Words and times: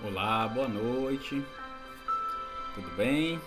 Olá, 0.00 0.46
boa 0.46 0.68
noite. 0.68 1.44
Tudo 2.72 2.88
bem? 2.96 3.40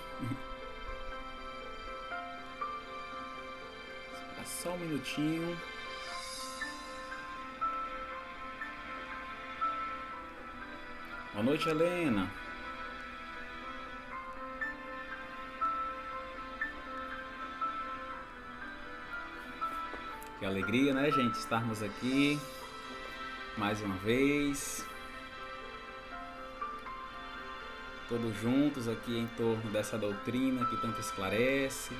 Só 4.45 4.71
um 4.71 4.77
minutinho. 4.79 5.57
Boa 11.31 11.43
noite, 11.43 11.69
Helena. 11.69 12.29
Que 20.37 20.45
alegria, 20.45 20.93
né, 20.93 21.09
gente, 21.11 21.39
estarmos 21.39 21.81
aqui 21.81 22.37
mais 23.57 23.81
uma 23.81 23.95
vez. 23.95 24.90
Todos 28.11 28.35
juntos 28.41 28.89
aqui 28.89 29.17
em 29.17 29.27
torno 29.37 29.71
dessa 29.71 29.97
doutrina 29.97 30.65
que 30.65 30.75
tanto 30.81 30.99
esclarece, 30.99 31.95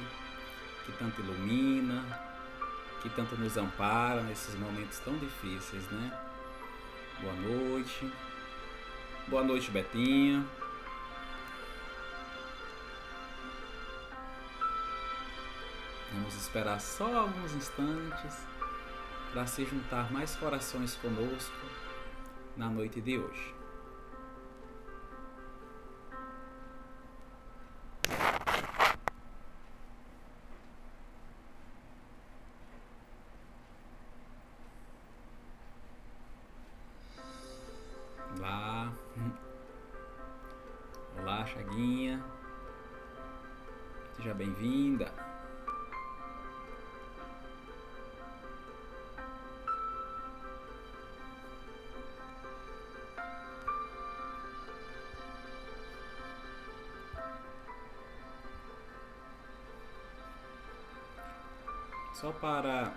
que 0.85 0.91
tanto 0.99 1.21
ilumina, 1.21 2.03
que 3.01 3.09
tanto 3.11 3.37
nos 3.37 3.55
ampara 3.55 4.21
nesses 4.23 4.53
momentos 4.55 4.99
tão 4.99 5.17
difíceis, 5.17 5.89
né? 5.89 6.11
Boa 7.21 7.33
noite. 7.35 8.11
Boa 9.29 9.41
noite, 9.41 9.71
Betinha. 9.71 10.45
Vamos 16.11 16.35
esperar 16.35 16.81
só 16.81 17.19
alguns 17.19 17.53
instantes 17.53 18.35
para 19.31 19.47
se 19.47 19.63
juntar 19.63 20.11
mais 20.11 20.35
corações 20.35 20.93
conosco 20.95 21.65
na 22.57 22.67
noite 22.67 22.99
de 22.99 23.17
hoje. 23.17 23.60
Só 62.21 62.31
para 62.31 62.93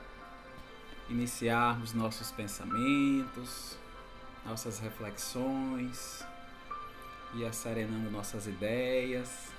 iniciarmos 1.08 1.94
nossos 1.94 2.30
pensamentos, 2.30 3.74
nossas 4.44 4.78
reflexões 4.78 6.22
e 7.32 7.42
asserenando 7.42 8.10
nossas 8.10 8.46
ideias. 8.46 9.50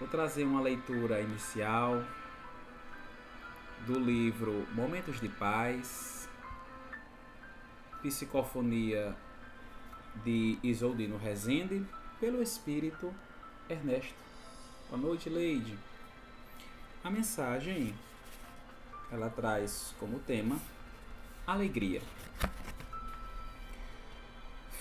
Vou 0.00 0.08
trazer 0.08 0.42
uma 0.42 0.60
leitura 0.60 1.20
inicial 1.20 2.02
do 3.86 3.96
livro 3.96 4.66
Momentos 4.72 5.20
de 5.20 5.28
Paz, 5.28 6.28
Psicofonia 8.02 9.16
de 10.24 10.58
Isoldino 10.64 11.16
Rezende, 11.16 11.86
pelo 12.18 12.42
Espírito 12.42 13.14
Ernesto. 13.68 14.16
Boa 14.90 15.00
noite, 15.00 15.30
Leide. 15.30 15.85
A 17.06 17.10
mensagem 17.10 17.94
ela 19.12 19.30
traz 19.30 19.94
como 20.00 20.18
tema 20.18 20.60
alegria. 21.46 22.02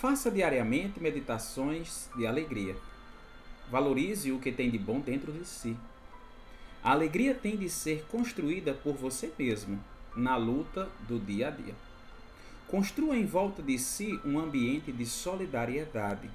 Faça 0.02 0.32
diariamente 0.32 1.00
meditações 1.00 2.10
de 2.16 2.26
alegria. 2.26 2.76
Valorize 3.70 4.32
o 4.32 4.40
que 4.40 4.52
tem 4.52 4.72
de 4.72 4.80
bom 4.80 5.02
dentro 5.02 5.32
de 5.32 5.46
si. 5.46 5.78
A 6.84 6.94
alegria 6.94 7.36
tem 7.36 7.56
de 7.56 7.70
ser 7.70 8.04
construída 8.10 8.74
por 8.74 8.96
você 8.96 9.32
mesmo, 9.38 9.80
na 10.16 10.36
luta 10.36 10.90
do 11.08 11.20
dia 11.20 11.50
a 11.50 11.52
dia. 11.52 11.76
Construa 12.68 13.16
em 13.16 13.28
volta 13.28 13.62
de 13.62 13.78
si 13.78 14.20
um 14.26 14.40
ambiente 14.40 14.92
de 14.92 15.06
solidariedade. 15.06 16.28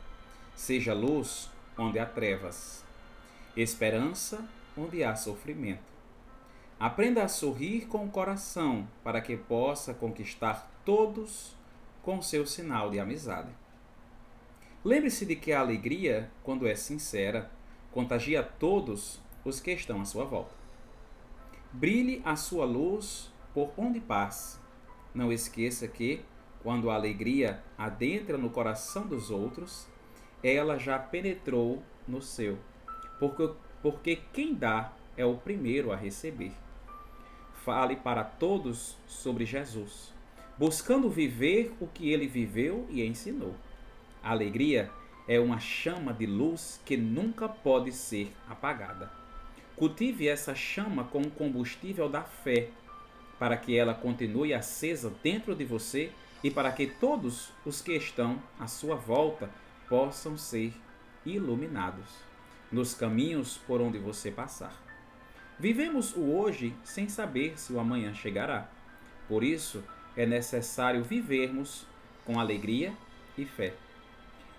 Seja 0.54 0.94
luz 0.94 1.50
onde 1.76 1.98
há 1.98 2.06
trevas, 2.06 2.84
esperança 3.56 4.48
onde 4.80 5.04
há 5.04 5.14
sofrimento. 5.14 5.90
Aprenda 6.78 7.22
a 7.22 7.28
sorrir 7.28 7.86
com 7.86 8.06
o 8.06 8.10
coração 8.10 8.88
para 9.04 9.20
que 9.20 9.36
possa 9.36 9.92
conquistar 9.92 10.70
todos 10.84 11.54
com 12.02 12.22
seu 12.22 12.46
sinal 12.46 12.90
de 12.90 12.98
amizade. 12.98 13.50
Lembre-se 14.82 15.26
de 15.26 15.36
que 15.36 15.52
a 15.52 15.60
alegria, 15.60 16.30
quando 16.42 16.66
é 16.66 16.74
sincera, 16.74 17.50
contagia 17.92 18.42
todos 18.42 19.20
os 19.44 19.60
que 19.60 19.72
estão 19.72 20.00
à 20.00 20.04
sua 20.06 20.24
volta. 20.24 20.54
Brilhe 21.70 22.22
a 22.24 22.34
sua 22.34 22.64
luz 22.64 23.30
por 23.52 23.72
onde 23.76 24.00
passe. 24.00 24.58
Não 25.14 25.30
esqueça 25.30 25.86
que, 25.86 26.24
quando 26.62 26.90
a 26.90 26.94
alegria 26.94 27.62
adentra 27.76 28.38
no 28.38 28.48
coração 28.48 29.06
dos 29.06 29.30
outros, 29.30 29.86
ela 30.42 30.78
já 30.78 30.98
penetrou 30.98 31.82
no 32.08 32.22
seu, 32.22 32.58
porque, 33.18 33.50
porque 33.82 34.20
quem 34.32 34.54
dá 34.54 34.92
é 35.16 35.24
o 35.24 35.36
primeiro 35.36 35.92
a 35.92 35.96
receber. 35.96 36.52
Fale 37.64 37.96
para 37.96 38.24
todos 38.24 38.96
sobre 39.06 39.44
Jesus 39.44 40.12
buscando 40.60 41.08
viver 41.08 41.72
o 41.80 41.86
que 41.86 42.12
ele 42.12 42.26
viveu 42.26 42.86
e 42.90 43.02
ensinou. 43.02 43.54
A 44.22 44.32
alegria 44.32 44.90
é 45.26 45.40
uma 45.40 45.58
chama 45.58 46.12
de 46.12 46.26
luz 46.26 46.78
que 46.84 46.98
nunca 46.98 47.48
pode 47.48 47.92
ser 47.92 48.30
apagada. 48.46 49.10
Cultive 49.74 50.28
essa 50.28 50.54
chama 50.54 51.04
com 51.04 51.22
o 51.22 51.30
combustível 51.30 52.10
da 52.10 52.22
fé, 52.22 52.68
para 53.38 53.56
que 53.56 53.74
ela 53.74 53.94
continue 53.94 54.52
acesa 54.52 55.10
dentro 55.22 55.54
de 55.54 55.64
você 55.64 56.12
e 56.44 56.50
para 56.50 56.70
que 56.72 56.86
todos 56.86 57.50
os 57.64 57.80
que 57.80 57.92
estão 57.92 58.38
à 58.58 58.66
sua 58.66 58.96
volta 58.96 59.48
possam 59.88 60.36
ser 60.36 60.74
iluminados 61.24 62.29
nos 62.70 62.94
caminhos 62.94 63.58
por 63.66 63.80
onde 63.80 63.98
você 63.98 64.30
passar. 64.30 64.74
Vivemos 65.58 66.14
o 66.16 66.36
hoje 66.36 66.74
sem 66.84 67.08
saber 67.08 67.58
se 67.58 67.72
o 67.72 67.80
amanhã 67.80 68.14
chegará. 68.14 68.68
Por 69.28 69.44
isso, 69.44 69.84
é 70.16 70.24
necessário 70.24 71.04
vivermos 71.04 71.86
com 72.24 72.40
alegria 72.40 72.92
e 73.36 73.44
fé. 73.44 73.74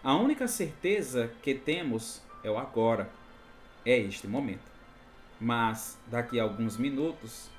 A 0.04 0.16
única 0.16 0.48
certeza 0.48 1.32
que 1.42 1.54
temos 1.54 2.22
é 2.44 2.50
o 2.50 2.58
agora, 2.58 3.10
é 3.86 3.98
este 3.98 4.28
momento. 4.28 4.72
Mas 5.40 5.98
daqui 6.08 6.40
a 6.40 6.44
alguns 6.44 6.78
minutos 6.78 7.50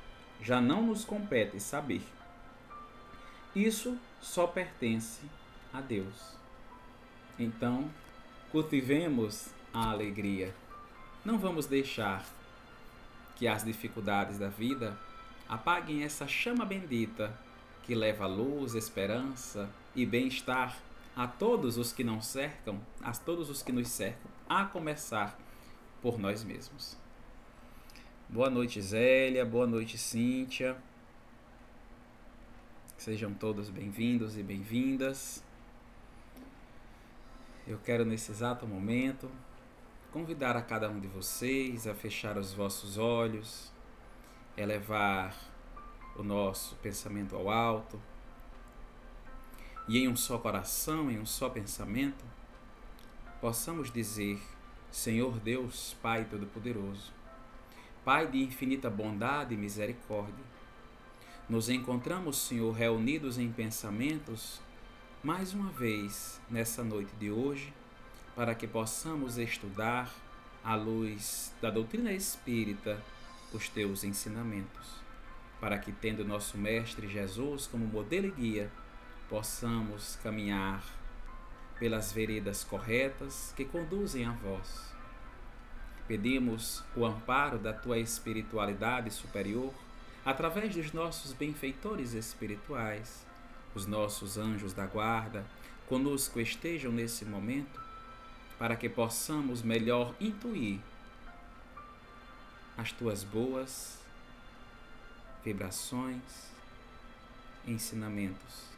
já 0.41 0.61
não 0.61 0.83
nos 0.83 1.05
compete 1.05 1.59
saber. 1.61 2.03
Isso 3.55 3.99
só 4.21 4.47
pertence 4.47 5.21
a 5.73 5.81
Deus. 5.81 6.37
Então, 7.39 7.91
cultivemos 8.51 9.49
a 9.73 9.91
alegria. 9.91 10.55
Não 11.25 11.39
vamos 11.39 11.67
deixar 11.67 12.25
que 13.37 13.49
as 13.49 13.65
dificuldades 13.65 14.39
da 14.39 14.49
vida 14.49 14.99
apaguem 15.49 16.03
essa 16.03 16.27
chama 16.27 16.65
bendita 16.65 17.33
que 17.83 17.95
leva 17.95 18.27
luz, 18.27 18.75
esperança 18.75 19.69
e 19.95 20.07
bem-estar 20.07 20.79
a 21.17 21.27
todos 21.27 21.77
os 21.77 21.93
que 21.93 22.05
não 22.05 22.21
cercam, 22.21 22.81
a 23.03 23.13
todos 23.13 23.51
os 23.51 23.63
que 23.63 23.73
nos 23.73 23.89
cercam, 23.89 24.31
a 24.49 24.65
começar 24.65 25.39
por 26.01 26.19
nós 26.19 26.45
mesmos. 26.45 26.97
Boa 28.29 28.49
noite, 28.49 28.81
Zélia. 28.81 29.45
Boa 29.45 29.67
noite, 29.67 29.99
Cíntia. 29.99 30.77
Sejam 32.97 33.35
todos 33.35 33.69
bem-vindos 33.69 34.39
e 34.39 34.43
bem-vindas. 34.43 35.43
Eu 37.67 37.79
quero, 37.79 38.05
nesse 38.05 38.31
exato 38.31 38.67
momento, 38.67 39.31
convidar 40.13 40.57
a 40.59 40.63
cada 40.63 40.91
um 40.91 41.01
de 41.01 41.09
vocês 41.09 41.87
a 41.87 41.95
fechar 41.95 42.37
os 42.37 42.53
vossos 42.53 42.99
olhos, 42.99 43.73
elevar 44.57 45.35
o 46.15 46.23
nosso 46.23 46.77
pensamento 46.77 47.35
ao 47.35 47.51
alto. 47.51 48.01
E 49.89 49.99
em 49.99 50.09
um 50.09 50.15
só 50.15 50.37
coração, 50.39 51.11
em 51.11 51.19
um 51.19 51.25
só 51.25 51.49
pensamento, 51.49 52.25
possamos 53.41 53.91
dizer: 53.91 54.39
Senhor 54.91 55.41
Deus, 55.41 55.97
Pai 56.03 56.27
Todo-Poderoso, 56.27 57.11
Pai 58.05 58.27
de 58.27 58.43
infinita 58.43 58.91
bondade 58.91 59.55
e 59.55 59.57
misericórdia, 59.57 60.45
nos 61.49 61.71
encontramos, 61.71 62.37
Senhor, 62.37 62.73
reunidos 62.73 63.39
em 63.39 63.51
pensamentos 63.51 64.61
mais 65.23 65.55
uma 65.55 65.71
vez 65.71 66.41
nessa 66.51 66.85
noite 66.85 67.15
de 67.17 67.31
hoje, 67.31 67.73
para 68.35 68.55
que 68.55 68.67
possamos 68.67 69.37
estudar 69.39 70.11
à 70.65 70.75
luz 70.75 71.53
da 71.61 71.71
doutrina 71.71 72.13
espírita 72.13 73.03
os 73.53 73.69
teus 73.69 74.05
ensinamentos, 74.05 74.95
para 75.61 75.79
que, 75.79 75.93
tendo 75.93 76.25
nosso 76.25 76.57
Mestre 76.57 77.09
Jesus 77.09 77.67
como 77.67 77.85
modelo 77.87 78.27
e 78.27 78.31
guia, 78.31 78.71
possamos 79.29 80.17
caminhar 80.23 80.83
pelas 81.79 82.13
veredas 82.13 82.65
corretas 82.65 83.53
que 83.57 83.65
conduzem 83.65 84.25
a 84.25 84.33
vós. 84.33 84.95
Pedimos 86.07 86.85
o 86.97 87.05
amparo 87.05 87.59
da 87.59 87.73
tua 87.73 87.99
espiritualidade 87.99 89.11
superior 89.11 89.73
através 90.25 90.75
dos 90.75 90.93
nossos 90.93 91.33
benfeitores 91.33 92.13
espirituais, 92.13 93.27
os 93.75 93.87
nossos 93.87 94.39
anjos 94.39 94.73
da 94.73 94.87
guarda, 94.87 95.45
conosco 95.89 96.41
estejam 96.41 96.93
nesse 96.93 97.25
momento, 97.25 97.81
para 98.63 98.77
que 98.77 98.89
possamos 98.89 99.61
melhor 99.61 100.15
intuir 100.21 100.79
as 102.79 102.93
tuas 102.93 103.25
boas 103.25 103.99
vibrações, 105.45 106.23
ensinamentos, 107.67 108.69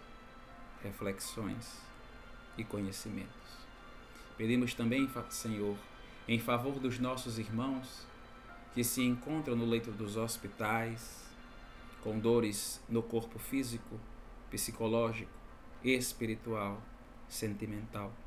reflexões 0.83 1.83
e 2.57 2.65
conhecimentos. 2.65 3.29
Pedimos 4.39 4.73
também, 4.73 5.07
Senhor, 5.29 5.77
em 6.27 6.39
favor 6.39 6.79
dos 6.79 6.99
nossos 6.99 7.39
irmãos 7.39 8.07
que 8.73 8.83
se 8.83 9.03
encontram 9.03 9.55
no 9.55 9.67
leito 9.67 9.91
dos 9.91 10.17
hospitais, 10.17 11.27
com 12.03 12.19
dores 12.19 12.81
no 12.89 13.03
corpo 13.03 13.39
físico, 13.39 14.01
psicológico, 14.51 15.31
espiritual, 15.85 16.81
sentimental. 17.29 18.24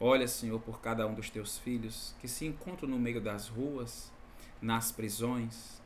Olha, 0.00 0.26
Senhor, 0.26 0.60
por 0.60 0.80
cada 0.80 1.06
um 1.06 1.14
dos 1.14 1.30
teus 1.30 1.56
filhos 1.58 2.14
que 2.20 2.26
se 2.26 2.44
encontram 2.46 2.88
no 2.88 2.98
meio 2.98 3.20
das 3.20 3.48
ruas, 3.48 4.12
nas 4.60 4.90
prisões 4.90 5.80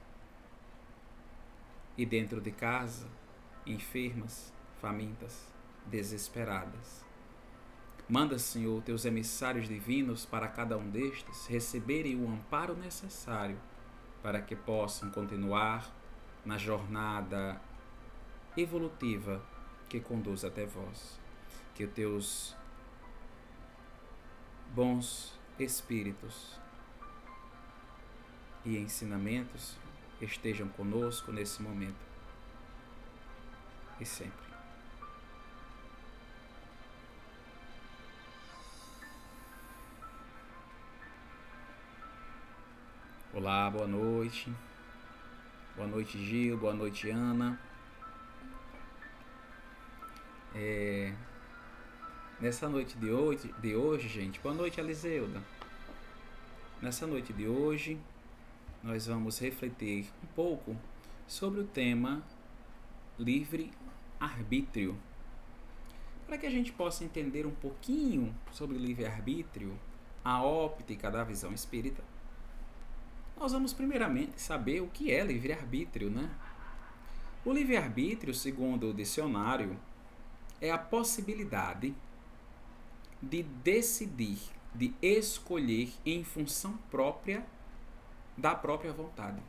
e 1.96 2.06
dentro 2.06 2.40
de 2.40 2.50
casa, 2.50 3.06
enfermas, 3.66 4.52
famintas, 4.80 5.46
desesperadas. 5.86 7.04
Manda, 8.08 8.38
Senhor, 8.38 8.82
teus 8.82 9.04
emissários 9.04 9.68
divinos 9.68 10.24
para 10.24 10.48
cada 10.48 10.78
um 10.78 10.88
destes 10.88 11.46
receberem 11.46 12.16
o 12.16 12.26
amparo 12.26 12.74
necessário 12.74 13.60
para 14.22 14.40
que 14.40 14.56
possam 14.56 15.10
continuar 15.10 15.94
na 16.46 16.56
jornada 16.56 17.60
evolutiva 18.56 19.42
que 19.88 20.00
conduz 20.00 20.44
até 20.44 20.64
vós. 20.64 21.20
Que 21.74 21.86
teus 21.86 22.56
bons 24.74 25.32
espíritos 25.58 26.58
e 28.64 28.76
ensinamentos 28.76 29.76
estejam 30.20 30.68
conosco 30.68 31.32
nesse 31.32 31.62
momento 31.62 32.06
e 34.00 34.04
sempre. 34.04 34.48
Olá, 43.32 43.70
boa 43.70 43.86
noite. 43.86 44.52
Boa 45.76 45.86
noite, 45.86 46.18
Gil. 46.18 46.58
Boa 46.58 46.74
noite, 46.74 47.08
Ana. 47.08 47.60
É, 50.54 51.14
nessa 52.40 52.68
noite 52.68 52.96
de 52.96 53.10
hoje, 53.10 53.52
de 53.60 53.74
hoje, 53.74 54.08
gente, 54.08 54.38
boa 54.38 54.54
noite, 54.54 54.78
Eliseuda. 54.78 55.42
Nessa 56.80 57.04
noite 57.04 57.32
de 57.32 57.48
hoje, 57.48 57.98
nós 58.82 59.06
vamos 59.06 59.40
refletir 59.40 60.06
um 60.22 60.26
pouco 60.36 60.76
sobre 61.26 61.60
o 61.60 61.64
tema 61.64 62.22
livre 63.18 63.72
arbítrio. 64.20 64.96
Para 66.28 66.38
que 66.38 66.46
a 66.46 66.50
gente 66.50 66.70
possa 66.70 67.02
entender 67.02 67.44
um 67.44 67.54
pouquinho 67.54 68.32
sobre 68.52 68.78
livre 68.78 69.04
arbítrio, 69.04 69.76
a 70.24 70.40
óptica 70.40 71.10
da 71.10 71.24
visão 71.24 71.52
espírita, 71.52 72.04
nós 73.36 73.50
vamos 73.50 73.72
primeiramente 73.72 74.40
saber 74.40 74.80
o 74.80 74.88
que 74.88 75.10
é 75.10 75.24
livre-arbítrio, 75.24 76.10
né? 76.10 76.30
O 77.44 77.52
livre-arbítrio, 77.52 78.34
segundo 78.34 78.90
o 78.90 78.94
dicionário, 78.94 79.76
é 80.60 80.70
a 80.70 80.78
possibilidade 80.78 81.94
de 83.22 83.42
decidir, 83.42 84.38
de 84.74 84.94
escolher 85.02 85.90
em 86.04 86.22
função 86.22 86.78
própria 86.90 87.44
da 88.36 88.54
própria 88.54 88.92
vontade, 88.92 89.42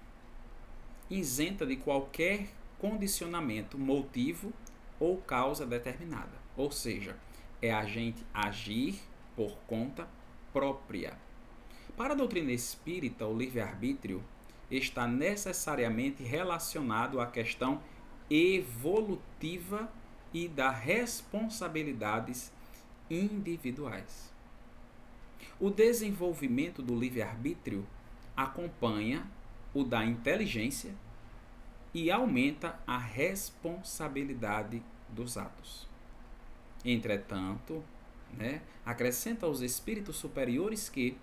isenta 1.09 1.65
de 1.65 1.75
qualquer 1.75 2.47
condicionamento, 2.79 3.77
motivo 3.77 4.51
ou 4.99 5.17
causa 5.17 5.65
determinada. 5.65 6.39
Ou 6.57 6.71
seja, 6.71 7.15
é 7.61 7.71
a 7.71 7.85
gente 7.85 8.25
agir 8.33 8.99
por 9.35 9.55
conta 9.67 10.07
própria 10.51 11.17
para 11.99 12.13
a 12.13 12.15
doutrina 12.15 12.53
espírita, 12.53 13.27
o 13.27 13.37
livre-arbítrio 13.37 14.23
está 14.71 15.05
necessariamente 15.05 16.23
relacionado 16.23 17.19
à 17.19 17.27
questão 17.27 17.81
evolutiva 18.29 19.91
e 20.33 20.47
das 20.47 20.79
responsabilidades 20.79 22.53
individuais. 23.09 24.33
O 25.59 25.69
desenvolvimento 25.69 26.81
do 26.81 26.97
livre-arbítrio 26.97 27.85
acompanha 28.35 29.25
o 29.73 29.83
da 29.83 30.05
inteligência 30.05 30.93
e 31.93 32.11
aumenta 32.11 32.79
a 32.85 32.97
responsabilidade 32.97 34.81
dos 35.09 35.37
atos. 35.37 35.87
Entretanto, 36.85 37.83
né, 38.31 38.61
acrescenta 38.85 39.45
aos 39.45 39.61
espíritos 39.61 40.15
superiores 40.15 40.87
que, 40.87 41.17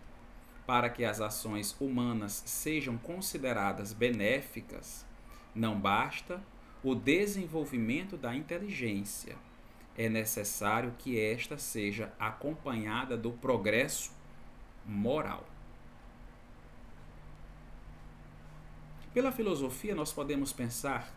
para 0.67 0.91
que 0.91 1.05
as 1.05 1.21
ações 1.21 1.77
humanas 1.81 2.43
sejam 2.47 2.99
consideradas 2.99 3.93
benéficas, 3.93 5.07
não 5.55 5.79
basta 5.79 6.43
o 6.83 6.95
desenvolvimento 6.95 8.17
da 8.17 8.35
inteligência. 8.35 9.37
É 9.97 10.09
necessário 10.09 10.95
que 10.99 11.19
esta 11.19 11.57
seja 11.57 12.13
acompanhada 12.19 13.17
do 13.17 13.33
progresso 13.33 14.13
moral. 14.85 15.45
Pela 19.15 19.33
filosofia, 19.33 19.95
nós 19.95 20.13
podemos 20.13 20.53
pensar 20.53 21.11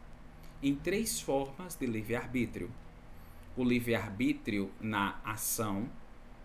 em 0.64 0.74
três 0.74 1.20
formas 1.20 1.76
de 1.76 1.86
livre-arbítrio: 1.86 2.72
o 3.58 3.64
livre-arbítrio 3.64 4.72
na 4.80 5.20
ação, 5.26 5.90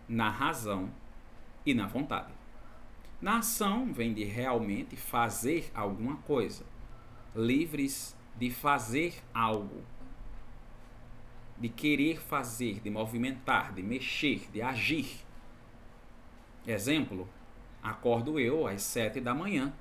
na 0.09 0.29
razão 0.29 0.91
e 1.65 1.73
na 1.73 1.87
vontade. 1.87 2.33
Na 3.21 3.39
ação 3.39 3.93
vem 3.93 4.13
de 4.13 4.25
realmente 4.25 4.97
fazer 4.97 5.71
alguma 5.75 6.17
coisa, 6.19 6.67
livres 7.35 8.17
de 8.37 8.51
fazer 8.51 9.23
algo, 9.33 9.83
de 11.59 11.69
querer 11.69 12.21
fazer, 12.21 12.81
de 12.81 12.91
movimentar, 12.91 13.73
de 13.73 13.83
mexer, 13.83 14.51
de 14.51 14.61
agir. 14.61 15.25
Exemplo: 16.67 17.29
acordo 17.83 18.41
eu 18.41 18.67
às 18.67 18.83
sete 18.83 19.21
da 19.21 19.35
manhã. 19.35 19.73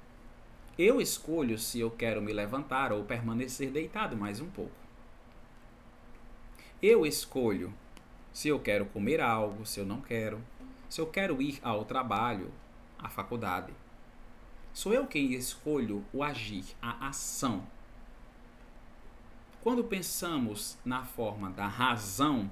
Eu 0.78 1.00
escolho 1.00 1.58
se 1.58 1.80
eu 1.80 1.92
quero 1.92 2.22
me 2.22 2.34
levantar 2.34 2.92
ou 2.92 3.04
permanecer 3.04 3.70
deitado 3.70 4.18
mais 4.18 4.40
um 4.40 4.50
pouco. 4.50 4.76
Eu 6.82 7.06
escolho 7.06 7.74
se 8.34 8.48
eu 8.48 8.60
quero 8.60 8.86
comer 8.88 9.22
algo, 9.22 9.66
se 9.66 9.80
eu 9.80 9.86
não 9.86 10.02
quero, 10.02 10.44
se 10.90 11.00
eu 11.00 11.06
quero 11.06 11.42
ir 11.42 11.60
ao 11.62 11.86
trabalho, 11.86 12.52
a 12.98 13.08
faculdade. 13.08 13.72
Sou 14.74 14.92
eu 14.92 15.06
quem 15.06 15.34
escolho 15.34 16.04
o 16.12 16.24
agir, 16.24 16.66
a 16.82 17.08
ação. 17.08 17.64
Quando 19.64 19.82
pensamos 19.82 20.78
na 20.84 21.06
forma 21.06 21.50
da 21.50 21.66
razão, 21.66 22.52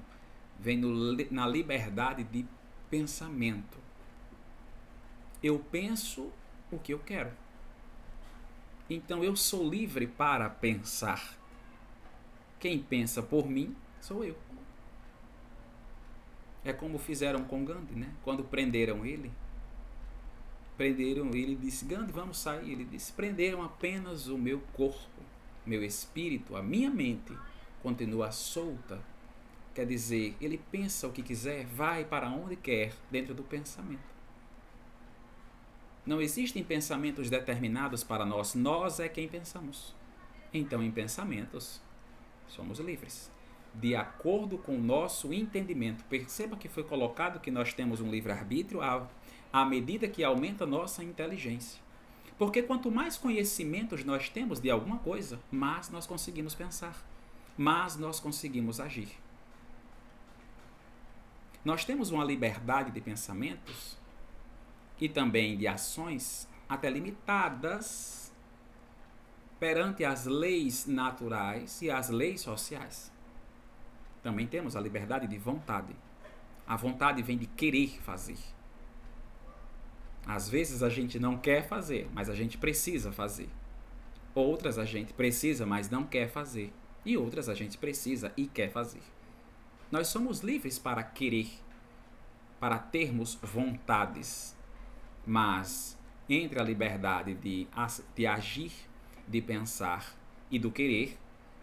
vem 0.58 0.78
no, 0.78 1.14
na 1.30 1.46
liberdade 1.46 2.24
de 2.24 2.46
pensamento. 2.88 3.78
Eu 5.42 5.58
penso 5.58 6.32
o 6.70 6.78
que 6.78 6.94
eu 6.94 6.98
quero. 6.98 7.30
Então 8.88 9.22
eu 9.22 9.36
sou 9.36 9.68
livre 9.68 10.06
para 10.06 10.48
pensar. 10.48 11.36
Quem 12.58 12.78
pensa 12.78 13.22
por 13.22 13.46
mim 13.46 13.76
sou 14.00 14.24
eu. 14.24 14.36
É 16.64 16.72
como 16.72 16.98
fizeram 16.98 17.44
com 17.44 17.62
Gandhi, 17.62 17.94
né? 17.94 18.10
Quando 18.24 18.42
prenderam 18.42 19.04
ele, 19.04 19.30
Prenderam 20.76 21.34
ele 21.34 21.54
disse: 21.54 21.84
Gandhi, 21.84 22.12
vamos 22.12 22.38
sair. 22.38 22.72
Ele 22.72 22.84
disse: 22.84 23.12
Prenderam 23.12 23.62
apenas 23.62 24.28
o 24.28 24.38
meu 24.38 24.60
corpo, 24.72 25.11
meu 25.66 25.84
espírito, 25.84 26.56
a 26.56 26.62
minha 26.62 26.90
mente 26.90 27.36
continua 27.82 28.30
solta 28.30 29.00
quer 29.74 29.86
dizer, 29.86 30.36
ele 30.40 30.60
pensa 30.70 31.06
o 31.06 31.12
que 31.12 31.22
quiser, 31.22 31.64
vai 31.66 32.04
para 32.04 32.28
onde 32.28 32.56
quer 32.56 32.92
dentro 33.10 33.34
do 33.34 33.42
pensamento. 33.42 34.12
Não 36.04 36.20
existem 36.20 36.62
pensamentos 36.64 37.30
determinados 37.30 38.02
para 38.02 38.26
nós, 38.26 38.54
nós 38.54 39.00
é 39.00 39.08
quem 39.08 39.28
pensamos. 39.28 39.94
Então, 40.52 40.82
em 40.82 40.90
pensamentos, 40.90 41.80
somos 42.48 42.78
livres. 42.78 43.30
De 43.74 43.96
acordo 43.96 44.58
com 44.58 44.76
o 44.76 44.82
nosso 44.82 45.32
entendimento. 45.32 46.04
Perceba 46.04 46.56
que 46.56 46.68
foi 46.68 46.84
colocado 46.84 47.40
que 47.40 47.50
nós 47.50 47.72
temos 47.72 48.00
um 48.00 48.10
livre-arbítrio 48.10 48.82
à, 48.82 49.08
à 49.50 49.64
medida 49.64 50.08
que 50.08 50.22
aumenta 50.22 50.66
nossa 50.66 51.02
inteligência. 51.02 51.80
Porque 52.38 52.62
quanto 52.62 52.90
mais 52.90 53.16
conhecimentos 53.16 54.04
nós 54.04 54.28
temos 54.28 54.60
de 54.60 54.70
alguma 54.70 54.98
coisa, 54.98 55.38
mais 55.50 55.90
nós 55.90 56.06
conseguimos 56.06 56.54
pensar, 56.54 56.96
mais 57.56 57.96
nós 57.96 58.18
conseguimos 58.18 58.80
agir. 58.80 59.08
Nós 61.64 61.84
temos 61.84 62.10
uma 62.10 62.24
liberdade 62.24 62.90
de 62.90 63.00
pensamentos 63.00 63.96
e 65.00 65.08
também 65.08 65.56
de 65.56 65.66
ações 65.68 66.48
até 66.68 66.90
limitadas 66.90 68.32
perante 69.60 70.04
as 70.04 70.26
leis 70.26 70.86
naturais 70.86 71.80
e 71.82 71.90
as 71.90 72.08
leis 72.08 72.40
sociais. 72.40 73.12
Também 74.22 74.46
temos 74.46 74.74
a 74.74 74.80
liberdade 74.80 75.28
de 75.28 75.38
vontade. 75.38 75.94
A 76.66 76.76
vontade 76.76 77.22
vem 77.22 77.38
de 77.38 77.46
querer 77.46 78.00
fazer. 78.02 78.38
Às 80.26 80.48
vezes 80.48 80.82
a 80.82 80.88
gente 80.88 81.18
não 81.18 81.36
quer 81.36 81.66
fazer, 81.66 82.08
mas 82.14 82.28
a 82.28 82.34
gente 82.34 82.56
precisa 82.56 83.12
fazer. 83.12 83.48
Outras 84.34 84.78
a 84.78 84.84
gente 84.84 85.12
precisa, 85.12 85.66
mas 85.66 85.90
não 85.90 86.04
quer 86.04 86.28
fazer. 86.28 86.72
E 87.04 87.16
outras 87.16 87.48
a 87.48 87.54
gente 87.54 87.76
precisa 87.76 88.32
e 88.36 88.46
quer 88.46 88.70
fazer. 88.70 89.02
Nós 89.90 90.08
somos 90.08 90.40
livres 90.40 90.78
para 90.78 91.02
querer, 91.02 91.48
para 92.58 92.78
termos 92.78 93.38
vontades. 93.42 94.56
Mas 95.26 95.98
entre 96.28 96.60
a 96.60 96.64
liberdade 96.64 97.34
de, 97.34 97.66
de 98.14 98.26
agir, 98.26 98.72
de 99.26 99.42
pensar 99.42 100.16
e 100.50 100.58
do 100.58 100.70
querer, 100.70 101.18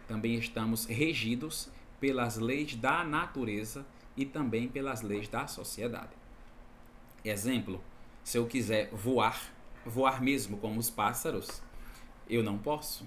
também 0.06 0.34
estamos 0.34 0.84
regidos 0.86 1.70
pelas 1.98 2.36
leis 2.36 2.74
da 2.74 3.04
natureza 3.04 3.86
e 4.16 4.24
também 4.24 4.68
pelas 4.68 5.02
leis 5.02 5.28
da 5.28 5.46
sociedade. 5.46 6.10
Exemplo, 7.24 7.82
se 8.30 8.38
eu 8.38 8.46
quiser 8.46 8.88
voar, 8.92 9.52
voar 9.84 10.22
mesmo 10.22 10.56
como 10.58 10.78
os 10.78 10.88
pássaros, 10.88 11.60
eu 12.28 12.44
não 12.44 12.56
posso. 12.56 13.04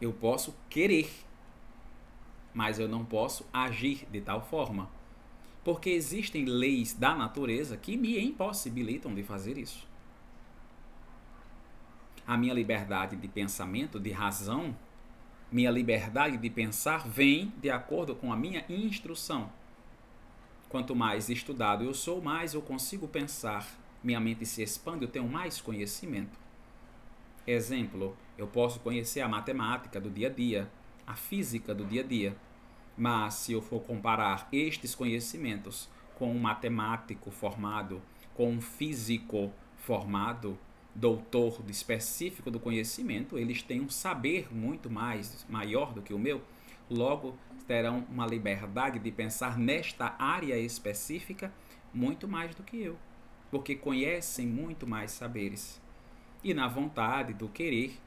Eu 0.00 0.12
posso 0.12 0.54
querer, 0.68 1.10
mas 2.54 2.78
eu 2.78 2.86
não 2.86 3.04
posso 3.04 3.44
agir 3.52 4.06
de 4.08 4.20
tal 4.20 4.40
forma. 4.40 4.88
Porque 5.64 5.90
existem 5.90 6.44
leis 6.44 6.94
da 6.94 7.12
natureza 7.12 7.76
que 7.76 7.96
me 7.96 8.24
impossibilitam 8.24 9.12
de 9.12 9.24
fazer 9.24 9.58
isso. 9.58 9.84
A 12.24 12.36
minha 12.36 12.54
liberdade 12.54 13.16
de 13.16 13.26
pensamento, 13.26 13.98
de 13.98 14.12
razão, 14.12 14.76
minha 15.50 15.72
liberdade 15.72 16.36
de 16.36 16.48
pensar 16.48 17.04
vem 17.04 17.52
de 17.60 17.68
acordo 17.68 18.14
com 18.14 18.32
a 18.32 18.36
minha 18.36 18.64
instrução. 18.68 19.52
Quanto 20.68 20.94
mais 20.94 21.28
estudado 21.28 21.82
eu 21.82 21.92
sou, 21.92 22.22
mais 22.22 22.54
eu 22.54 22.62
consigo 22.62 23.08
pensar 23.08 23.79
minha 24.02 24.20
mente 24.20 24.46
se 24.46 24.62
expande, 24.62 25.04
eu 25.04 25.10
tenho 25.10 25.28
mais 25.28 25.60
conhecimento. 25.60 26.38
Exemplo, 27.46 28.16
eu 28.38 28.46
posso 28.46 28.80
conhecer 28.80 29.20
a 29.20 29.28
matemática 29.28 30.00
do 30.00 30.10
dia 30.10 30.28
a 30.28 30.30
dia, 30.30 30.70
a 31.06 31.14
física 31.14 31.74
do 31.74 31.84
dia 31.84 32.02
a 32.02 32.06
dia, 32.06 32.36
mas 32.96 33.34
se 33.34 33.52
eu 33.52 33.62
for 33.62 33.80
comparar 33.80 34.48
estes 34.52 34.94
conhecimentos 34.94 35.88
com 36.14 36.30
um 36.30 36.38
matemático 36.38 37.30
formado, 37.30 38.00
com 38.34 38.50
um 38.50 38.60
físico 38.60 39.52
formado, 39.76 40.58
doutor 40.94 41.62
específico 41.68 42.50
do 42.50 42.60
conhecimento, 42.60 43.38
eles 43.38 43.62
têm 43.62 43.80
um 43.80 43.88
saber 43.88 44.54
muito 44.54 44.90
mais 44.90 45.46
maior 45.48 45.92
do 45.92 46.02
que 46.02 46.12
o 46.12 46.18
meu, 46.18 46.42
logo 46.90 47.38
terão 47.66 48.06
uma 48.10 48.26
liberdade 48.26 48.98
de 48.98 49.10
pensar 49.10 49.58
nesta 49.58 50.14
área 50.18 50.58
específica 50.58 51.52
muito 51.92 52.26
mais 52.28 52.54
do 52.54 52.62
que 52.62 52.82
eu 52.82 52.98
porque 53.50 53.74
conhecem 53.74 54.46
muito 54.46 54.86
mais 54.86 55.10
saberes. 55.10 55.80
E 56.42 56.54
na 56.54 56.68
vontade 56.68 57.34
do 57.34 57.48
querer, 57.48 57.98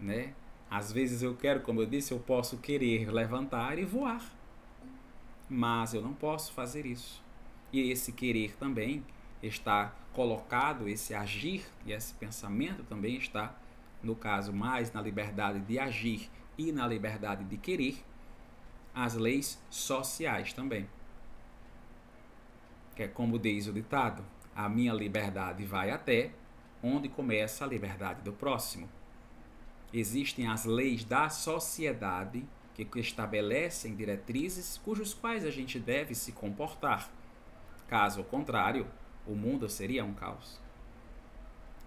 né? 0.00 0.34
Às 0.70 0.90
vezes 0.90 1.22
eu 1.22 1.36
quero, 1.36 1.60
como 1.60 1.82
eu 1.82 1.86
disse, 1.86 2.12
eu 2.12 2.18
posso 2.18 2.56
querer 2.58 3.12
levantar 3.12 3.78
e 3.78 3.84
voar. 3.84 4.24
Mas 5.48 5.92
eu 5.92 6.00
não 6.00 6.14
posso 6.14 6.52
fazer 6.52 6.86
isso. 6.86 7.22
E 7.72 7.90
esse 7.90 8.12
querer 8.12 8.56
também 8.56 9.04
está 9.42 9.94
colocado, 10.12 10.88
esse 10.88 11.14
agir 11.14 11.64
e 11.84 11.92
esse 11.92 12.14
pensamento 12.14 12.82
também 12.84 13.16
está, 13.16 13.54
no 14.02 14.14
caso, 14.16 14.52
mais 14.52 14.92
na 14.92 15.02
liberdade 15.02 15.60
de 15.60 15.78
agir 15.78 16.30
e 16.56 16.72
na 16.72 16.86
liberdade 16.86 17.44
de 17.44 17.56
querer, 17.56 18.02
as 18.94 19.14
leis 19.14 19.62
sociais 19.70 20.52
também. 20.52 20.88
Que 22.94 23.04
é 23.04 23.08
como 23.08 23.38
diz 23.38 23.66
o 23.66 23.72
ditado: 23.72 24.24
a 24.54 24.68
minha 24.68 24.92
liberdade 24.92 25.64
vai 25.64 25.90
até 25.90 26.30
onde 26.82 27.08
começa 27.08 27.64
a 27.64 27.68
liberdade 27.68 28.22
do 28.22 28.32
próximo. 28.32 28.88
Existem 29.92 30.48
as 30.48 30.64
leis 30.64 31.04
da 31.04 31.28
sociedade 31.28 32.44
que 32.74 32.98
estabelecem 32.98 33.94
diretrizes 33.94 34.78
cujos 34.78 35.14
quais 35.14 35.44
a 35.44 35.50
gente 35.50 35.78
deve 35.78 36.14
se 36.14 36.32
comportar. 36.32 37.10
Caso 37.88 38.24
contrário, 38.24 38.86
o 39.26 39.34
mundo 39.34 39.68
seria 39.68 40.04
um 40.04 40.14
caos. 40.14 40.60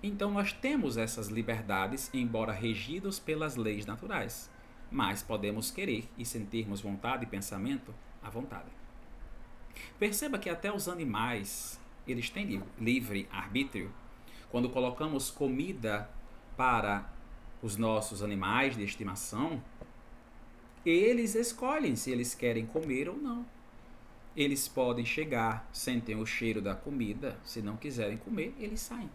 Então 0.01 0.29
nós 0.31 0.53
temos 0.53 0.97
essas 0.97 1.27
liberdades, 1.27 2.11
embora 2.13 2.53
regidos 2.53 3.17
pelas 3.17 3.55
leis 3.55 3.85
naturais, 3.85 4.51
mas 4.91 5.23
podemos 5.23 5.71
querer 5.71 6.07
e 6.17 6.23
sentirmos 6.23 6.79
vontade 6.79 7.23
e 7.23 7.27
pensamento 7.27 7.93
à 8.21 8.29
vontade. 8.29 8.69
Perceba 9.97 10.37
que 10.37 10.49
até 10.49 10.71
os 10.71 10.87
animais 10.87 11.79
eles 12.07 12.29
têm 12.29 12.61
livre 12.79 13.27
arbítrio. 13.31 13.91
Quando 14.49 14.69
colocamos 14.69 15.29
comida 15.29 16.09
para 16.55 17.09
os 17.61 17.77
nossos 17.77 18.21
animais 18.21 18.75
de 18.75 18.83
estimação, 18.83 19.61
eles 20.85 21.35
escolhem 21.35 21.95
se 21.95 22.11
eles 22.11 22.35
querem 22.35 22.65
comer 22.65 23.09
ou 23.09 23.17
não. 23.17 23.45
Eles 24.35 24.67
podem 24.67 25.05
chegar, 25.05 25.67
sentem 25.71 26.15
o 26.15 26.25
cheiro 26.25 26.61
da 26.61 26.75
comida, 26.75 27.39
se 27.43 27.61
não 27.61 27.77
quiserem 27.77 28.17
comer, 28.17 28.53
eles 28.59 28.81
saem. 28.81 29.09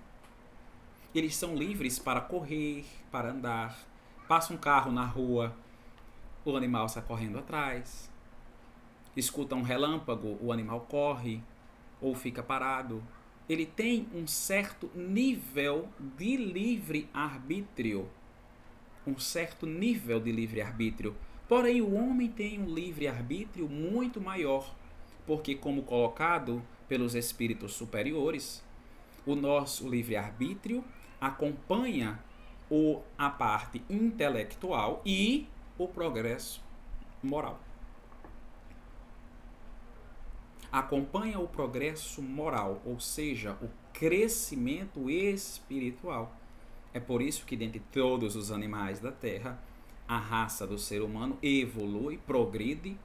Eles 1.14 1.36
são 1.36 1.54
livres 1.54 1.98
para 1.98 2.20
correr, 2.20 2.84
para 3.10 3.30
andar. 3.30 3.78
Passa 4.26 4.52
um 4.52 4.56
carro 4.56 4.90
na 4.90 5.04
rua, 5.04 5.54
o 6.44 6.56
animal 6.56 6.86
está 6.86 7.02
correndo 7.02 7.38
atrás. 7.38 8.10
Escuta 9.16 9.54
um 9.54 9.62
relâmpago, 9.62 10.38
o 10.40 10.52
animal 10.52 10.80
corre 10.88 11.42
ou 12.00 12.14
fica 12.14 12.42
parado. 12.42 13.02
Ele 13.48 13.66
tem 13.66 14.06
um 14.14 14.26
certo 14.26 14.90
nível 14.94 15.88
de 16.16 16.36
livre 16.36 17.08
arbítrio. 17.12 18.08
Um 19.06 19.18
certo 19.18 19.66
nível 19.66 20.20
de 20.20 20.30
livre 20.30 20.60
arbítrio. 20.60 21.16
Porém, 21.48 21.80
o 21.80 21.94
homem 21.94 22.28
tem 22.28 22.60
um 22.60 22.72
livre 22.72 23.08
arbítrio 23.08 23.68
muito 23.68 24.20
maior, 24.20 24.72
porque, 25.26 25.54
como 25.54 25.82
colocado 25.82 26.62
pelos 26.88 27.14
espíritos 27.14 27.72
superiores, 27.72 28.62
o 29.26 29.34
nosso 29.34 29.88
livre 29.88 30.16
arbítrio 30.16 30.84
acompanha 31.20 32.22
o, 32.70 33.00
a 33.18 33.28
parte 33.28 33.82
intelectual 33.90 35.02
e 35.04 35.48
o 35.76 35.88
progresso 35.88 36.62
moral 37.22 37.60
acompanha 40.72 41.38
o 41.38 41.48
progresso 41.48 42.22
moral, 42.22 42.80
ou 42.84 43.00
seja, 43.00 43.56
o 43.62 43.68
crescimento 43.92 45.10
espiritual. 45.10 46.34
É 46.92 47.00
por 47.00 47.22
isso 47.22 47.44
que, 47.44 47.56
dentre 47.56 47.80
todos 47.92 48.36
os 48.36 48.50
animais 48.50 49.00
da 49.00 49.12
Terra, 49.12 49.62
a 50.06 50.18
raça 50.18 50.66
do 50.66 50.78
ser 50.78 51.02
humano 51.02 51.38
evolui, 51.42 52.18
progride 52.18 52.96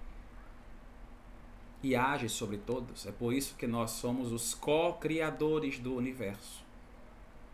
e 1.84 1.95
age 1.95 2.27
sobre 2.27 2.57
todos. 2.57 3.05
É 3.05 3.12
por 3.12 3.31
isso 3.31 3.55
que 3.55 3.67
nós 3.67 3.91
somos 3.91 4.31
os 4.31 4.55
co-criadores 4.55 5.77
do 5.77 5.93
universo. 5.93 6.65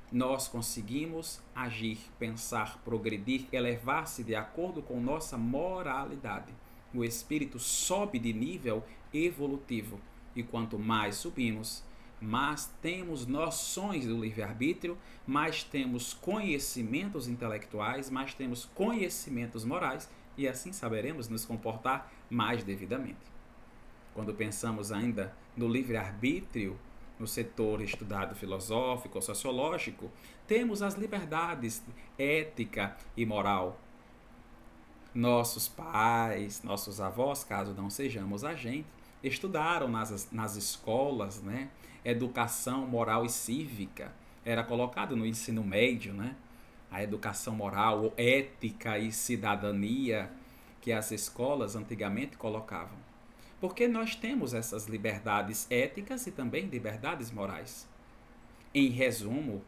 Nós 0.10 0.48
conseguimos 0.48 1.42
agir, 1.54 1.98
pensar, 2.18 2.82
progredir, 2.84 3.48
elevar-se 3.52 4.24
de 4.24 4.36
acordo 4.36 4.82
com 4.82 5.02
nossa 5.02 5.38
moralidade. 5.38 6.54
O 6.94 7.04
espírito 7.04 7.60
sobe 7.60 8.20
de 8.20 8.34
nível 8.34 8.84
evolutivo. 9.14 10.00
E 10.36 10.44
quanto 10.44 10.80
mais 10.80 11.16
subimos, 11.16 11.84
mais 12.22 12.72
temos 12.82 13.26
noções 13.26 14.06
do 14.06 14.20
livre-arbítrio, 14.22 14.98
mais 15.26 15.64
temos 15.64 16.14
conhecimentos 16.14 17.28
intelectuais, 17.28 18.10
mais 18.10 18.34
temos 18.34 18.66
conhecimentos 18.66 19.66
morais 19.66 20.10
e 20.38 20.48
assim 20.48 20.72
saberemos 20.72 21.28
nos 21.28 21.46
comportar 21.46 22.12
mais 22.30 22.64
devidamente. 22.64 23.32
quando 24.14 24.34
pensamos 24.34 24.92
ainda 24.92 25.34
no 25.56 25.68
livre-arbítrio, 25.68 26.78
no 27.18 27.26
setor 27.28 27.82
estudado 27.82 28.36
filosófico 28.36 29.18
ou 29.18 29.22
sociológico, 29.22 30.12
temos 30.48 30.82
as 30.82 30.96
liberdades 30.96 31.82
ética 32.18 32.98
e 33.16 33.26
moral. 33.26 33.80
Nossos 35.14 35.68
pais, 35.68 36.62
nossos 36.64 37.00
avós, 37.00 37.44
caso 37.44 37.74
não 37.74 37.90
sejamos 37.90 38.44
a 38.44 38.54
gente, 38.54 38.88
estudaram 39.24 39.88
nas, 39.88 40.32
nas 40.32 40.56
escolas, 40.56 41.42
né? 41.42 41.70
Educação 42.04 42.88
moral 42.88 43.26
e 43.26 43.30
cívica. 43.30 44.12
Era 44.44 44.64
colocado 44.64 45.16
no 45.16 45.26
ensino 45.26 45.64
médio, 45.64 46.14
né? 46.14 46.36
A 46.90 47.04
educação 47.04 47.56
moral, 47.56 48.14
ética 48.18 48.98
e 48.98 49.12
cidadania 49.12 50.32
que 50.82 50.92
as 50.92 51.12
escolas 51.12 51.76
antigamente 51.76 52.36
colocavam. 52.38 52.98
Porque 53.62 53.88
nós 53.88 54.16
temos 54.16 54.54
essas 54.54 54.88
liberdades 54.88 55.68
éticas 55.70 56.26
e 56.26 56.32
também 56.32 56.66
liberdades 56.66 57.32
morais. 57.32 57.88
Em 58.74 58.90
resumo, 58.90 59.62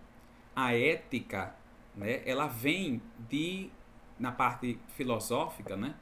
a 0.55 0.75
ética, 0.75 1.55
né, 1.95 2.23
ela 2.25 2.47
vem 2.47 3.01
de 3.29 3.69
na 4.19 4.31
parte 4.31 4.79
filosófica, 4.95 5.75
né? 5.75 5.95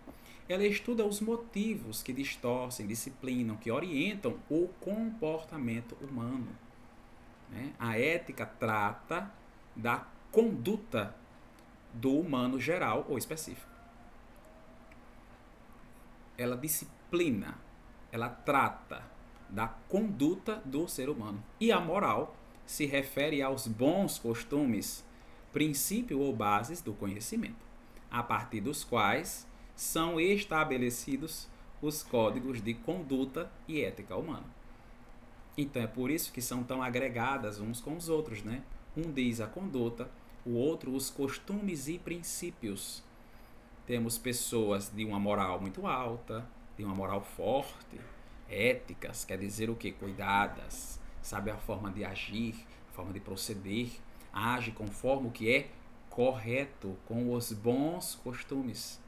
Ela 0.52 0.66
estuda 0.66 1.06
os 1.06 1.22
motivos 1.22 2.04
que 2.04 2.12
distorcem, 2.12 2.88
disciplinam, 2.88 3.56
que 3.56 3.72
orientam 3.72 4.38
o 4.50 4.68
comportamento 4.80 5.96
humano. 6.02 6.50
Né? 7.50 7.74
A 7.80 7.98
ética 7.98 8.46
trata 8.46 9.32
da 9.76 10.08
conduta 10.32 11.16
do 11.94 12.18
humano 12.18 12.60
geral 12.60 13.06
ou 13.10 13.18
específico. 13.18 13.70
Ela 16.38 16.58
disciplina 16.58 17.58
ela 18.12 18.30
trata 18.30 19.04
da 19.50 19.68
conduta 19.68 20.62
do 20.66 20.88
ser 20.88 21.10
humano. 21.10 21.44
E 21.60 21.72
a 21.72 21.80
moral 21.80 22.36
se 22.66 22.86
refere 22.86 23.42
aos 23.42 23.68
bons 23.68 24.20
costumes, 24.20 25.04
princípio 25.52 26.20
ou 26.20 26.36
bases 26.36 26.82
do 26.82 26.94
conhecimento, 26.94 27.66
a 28.10 28.22
partir 28.22 28.62
dos 28.62 28.84
quais 28.84 29.48
são 29.82 30.20
estabelecidos 30.20 31.48
os 31.82 32.04
códigos 32.04 32.62
de 32.62 32.76
conduta 32.76 33.52
e 33.68 33.82
ética 33.82 34.16
humana. 34.16 34.46
Então 35.58 35.82
é 35.82 35.88
por 35.88 36.12
isso 36.12 36.32
que 36.32 36.40
são 36.40 36.64
tão 36.64 36.84
agregadas 36.84 37.60
uns 37.60 37.82
com 37.82 37.98
os 37.98 38.08
outros, 38.08 38.44
né? 38.44 38.62
Um 38.96 39.12
diz 39.12 39.42
a 39.42 39.48
conduta, 39.48 40.08
o 40.46 40.52
outro 40.52 40.94
os 40.94 41.10
costumes 41.10 41.88
e 41.88 41.98
princípios. 41.98 43.04
Temos 43.88 44.20
pessoas 44.20 44.88
de 44.94 45.04
uma 45.04 45.20
moral 45.20 45.60
muito 45.60 45.88
alta, 45.88 46.48
tem 46.78 46.86
uma 46.86 46.94
moral 46.94 47.24
forte, 47.24 48.00
éticas, 48.48 49.26
quer 49.26 49.40
dizer 49.40 49.68
o 49.68 49.76
que? 49.76 49.92
Cuidadas, 49.92 51.00
sabe 51.24 51.50
a 51.50 51.58
forma 51.58 51.90
de 51.90 52.06
agir, 52.06 52.54
a 52.92 52.94
forma 52.94 53.12
de 53.12 53.20
proceder, 53.20 53.90
age 54.32 54.72
conforme 54.74 55.30
o 55.30 55.32
que 55.32 55.52
é 55.52 55.72
correto, 56.08 56.96
com 57.08 57.34
os 57.34 57.52
bons 57.52 58.14
costumes. 58.24 59.02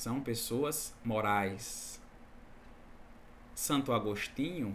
São 0.00 0.18
pessoas 0.18 0.94
morais. 1.04 2.00
Santo 3.54 3.92
Agostinho 3.92 4.74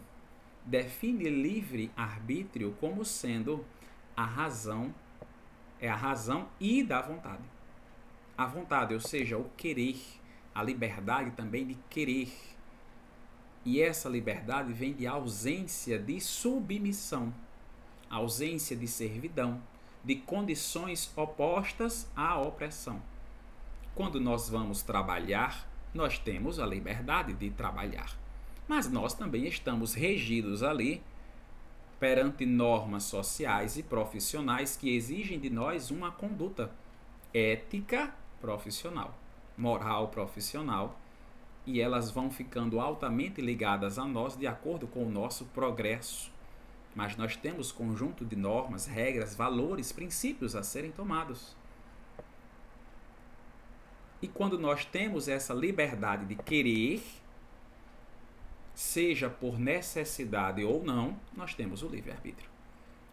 define 0.64 1.28
livre 1.28 1.92
arbítrio 1.98 2.78
como 2.80 3.04
sendo 3.04 3.66
a 4.16 4.24
razão 4.24 4.94
é 5.82 5.90
a 5.90 5.96
razão 5.96 6.48
e 6.60 6.84
da 6.84 7.02
vontade. 7.02 7.42
A 8.38 8.46
vontade, 8.46 8.94
ou 8.94 9.00
seja, 9.00 9.36
o 9.36 9.50
querer, 9.58 10.00
a 10.54 10.62
liberdade 10.62 11.32
também 11.32 11.66
de 11.66 11.74
querer. 11.90 12.32
E 13.66 13.82
essa 13.82 14.08
liberdade 14.08 14.72
vem 14.74 14.94
de 14.94 15.08
ausência 15.08 15.98
de 15.98 16.22
submissão, 16.22 17.34
ausência 18.12 18.78
de 18.78 18.88
servidão, 18.88 19.60
de 20.04 20.18
condições 20.18 21.12
opostas 21.18 22.08
à 22.16 22.40
opressão. 22.40 23.02
Quando 23.96 24.20
nós 24.20 24.50
vamos 24.50 24.82
trabalhar, 24.84 25.68
nós 25.94 26.20
temos 26.20 26.60
a 26.60 26.66
liberdade 26.66 27.34
de 27.34 27.50
trabalhar. 27.50 28.16
Mas 28.68 28.92
nós 28.92 29.14
também 29.14 29.48
estamos 29.48 29.94
regidos 29.94 30.62
ali 30.62 31.02
perante 32.00 32.46
normas 32.46 33.04
sociais 33.04 33.78
e 33.78 33.84
profissionais 33.84 34.76
que 34.76 34.94
exigem 34.96 35.40
de 35.40 35.50
nós 35.50 35.90
uma 35.90 36.12
conduta 36.12 36.70
ética 37.34 38.14
profissional 38.42 39.18
moral 39.58 40.10
profissional 40.10 41.00
e 41.66 41.82
elas 41.82 42.12
vão 42.12 42.30
ficando 42.30 42.80
altamente 42.80 43.42
ligadas 43.42 43.98
a 43.98 44.06
nós 44.06 44.38
de 44.38 44.46
acordo 44.46 44.86
com 44.86 45.04
o 45.04 45.10
nosso 45.10 45.46
progresso. 45.46 46.32
Mas 46.94 47.18
nós 47.18 47.36
temos 47.36 47.72
conjunto 47.72 48.24
de 48.24 48.36
normas, 48.36 48.86
regras, 48.86 49.36
valores, 49.36 49.92
princípios 49.92 50.56
a 50.56 50.64
serem 50.64 50.92
tomados. 50.92 51.56
E 54.26 54.28
quando 54.28 54.58
nós 54.58 54.86
temos 54.86 55.28
essa 55.28 55.54
liberdade 55.54 56.26
de 56.26 56.34
querer, 56.34 57.00
seja 58.74 59.30
por 59.30 59.60
necessidade 59.60 60.64
ou 60.64 60.84
não, 60.84 61.16
nós 61.38 61.54
temos 61.54 61.84
o 61.84 61.88
livre-arbítrio. 61.88 62.50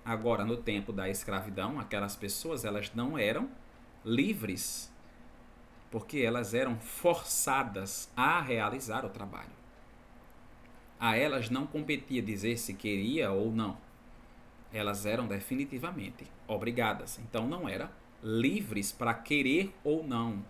Agora, 0.03 0.43
no 0.43 0.57
tempo 0.57 0.91
da 0.91 1.11
escravidão, 1.11 1.79
aquelas 1.79 2.17
pessoas 2.17 2.65
elas 2.65 2.95
não 2.95 3.19
eram 3.19 3.51
livres 4.03 4.91
porque 5.91 6.21
elas 6.21 6.55
eram 6.55 6.81
forçadas 6.81 8.11
a 8.17 8.41
realizar 8.41 9.05
o 9.05 9.11
trabalho. 9.11 9.53
A 10.99 11.15
elas 11.15 11.51
não 11.51 11.67
competia 11.67 12.23
dizer 12.23 12.57
se 12.57 12.73
queria 12.73 13.31
ou 13.31 13.53
não. 13.53 13.77
Elas 14.73 15.05
eram 15.05 15.27
definitivamente 15.27 16.27
obrigadas. 16.49 17.19
Então 17.19 17.47
não 17.47 17.69
eram 17.69 17.91
livres 18.23 18.91
para 18.91 19.13
querer 19.13 19.75
ou 19.85 20.03
não 20.03 20.43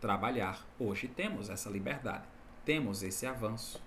trabalhar. 0.00 0.66
Hoje 0.78 1.06
temos 1.06 1.48
essa 1.48 1.68
liberdade, 1.68 2.24
temos 2.64 3.02
esse 3.02 3.26
avanço. 3.26 3.82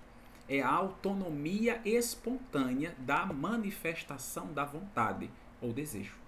É 0.48 0.60
a 0.60 0.70
autonomia 0.70 1.80
espontânea 1.84 2.94
da 2.98 3.24
manifestação 3.26 4.52
da 4.52 4.64
vontade 4.64 5.30
ou 5.60 5.72
desejo. 5.72 6.18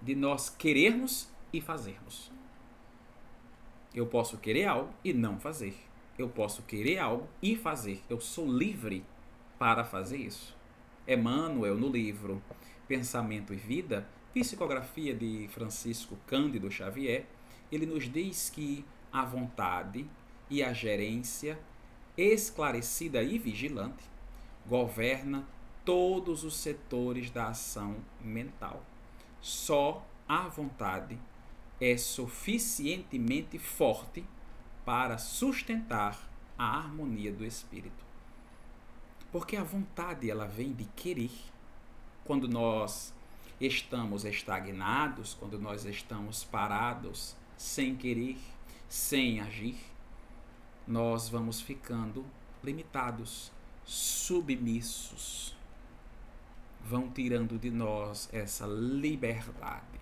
De 0.00 0.14
nós 0.14 0.48
querermos 0.48 1.28
e 1.52 1.60
fazermos. 1.60 2.30
Eu 3.94 4.06
posso 4.06 4.38
querer 4.38 4.66
algo 4.66 4.92
e 5.04 5.12
não 5.12 5.38
fazer. 5.38 5.76
Eu 6.18 6.28
posso 6.28 6.62
querer 6.62 6.98
algo 6.98 7.28
e 7.42 7.56
fazer. 7.56 8.02
Eu 8.08 8.20
sou 8.20 8.46
livre 8.46 9.04
para 9.58 9.84
fazer 9.84 10.18
isso. 10.18 10.56
Emmanuel, 11.06 11.76
no 11.76 11.88
livro 11.88 12.42
Pensamento 12.88 13.52
e 13.52 13.56
Vida, 13.56 14.08
psicografia 14.40 15.14
de 15.14 15.48
Francisco 15.48 16.14
Cândido 16.26 16.70
Xavier, 16.70 17.24
ele 17.72 17.86
nos 17.86 18.04
diz 18.04 18.50
que 18.50 18.84
a 19.10 19.24
vontade 19.24 20.06
e 20.50 20.62
a 20.62 20.74
gerência 20.74 21.58
esclarecida 22.18 23.22
e 23.22 23.38
vigilante 23.38 24.04
governa 24.66 25.48
todos 25.86 26.44
os 26.44 26.54
setores 26.54 27.30
da 27.30 27.48
ação 27.48 27.96
mental. 28.20 28.84
Só 29.40 30.06
a 30.28 30.46
vontade 30.48 31.18
é 31.80 31.96
suficientemente 31.96 33.58
forte 33.58 34.22
para 34.84 35.16
sustentar 35.16 36.28
a 36.58 36.76
harmonia 36.76 37.32
do 37.32 37.42
espírito. 37.42 38.04
Porque 39.32 39.56
a 39.56 39.64
vontade 39.64 40.30
ela 40.30 40.46
vem 40.46 40.74
de 40.74 40.84
querer. 40.94 41.32
Quando 42.22 42.46
nós 42.46 43.15
estamos 43.60 44.24
estagnados, 44.24 45.34
quando 45.34 45.58
nós 45.58 45.84
estamos 45.84 46.44
parados, 46.44 47.34
sem 47.56 47.96
querer, 47.96 48.36
sem 48.88 49.40
agir, 49.40 49.76
nós 50.86 51.28
vamos 51.28 51.60
ficando 51.60 52.24
limitados, 52.62 53.50
submissos. 53.84 55.56
Vão 56.84 57.10
tirando 57.10 57.58
de 57.58 57.70
nós 57.70 58.28
essa 58.32 58.66
liberdade. 58.66 59.96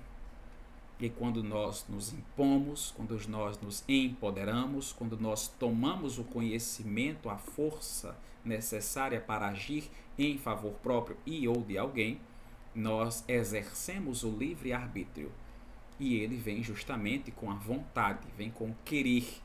E 1.01 1.09
quando 1.09 1.43
nós 1.43 1.87
nos 1.89 2.13
impomos, 2.13 2.93
quando 2.97 3.19
nós 3.29 3.59
nos 3.61 3.85
empoderamos, 3.89 4.93
quando 4.93 5.19
nós 5.19 5.49
tomamos 5.49 6.19
o 6.19 6.25
conhecimento, 6.25 7.29
a 7.29 7.37
força 7.37 8.17
necessária 8.45 9.21
para 9.21 9.49
agir 9.49 9.91
em 10.19 10.39
favor 10.39 10.73
próprio 10.75 11.17
e 11.27 11.49
ou 11.49 11.63
de 11.63 11.79
alguém, 11.79 12.21
nós 12.75 13.25
exercemos 13.29 14.25
o 14.25 14.31
livre 14.31 14.73
arbítrio. 14.73 15.31
E 15.99 16.17
ele 16.17 16.37
vem 16.37 16.63
justamente 16.63 17.31
com 17.31 17.51
a 17.51 17.55
vontade, 17.55 18.27
vem 18.37 18.51
com 18.51 18.71
o 18.71 18.77
querer. 18.85 19.41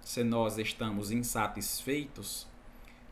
Se 0.00 0.22
nós 0.22 0.56
estamos 0.58 1.10
insatisfeitos 1.10 2.46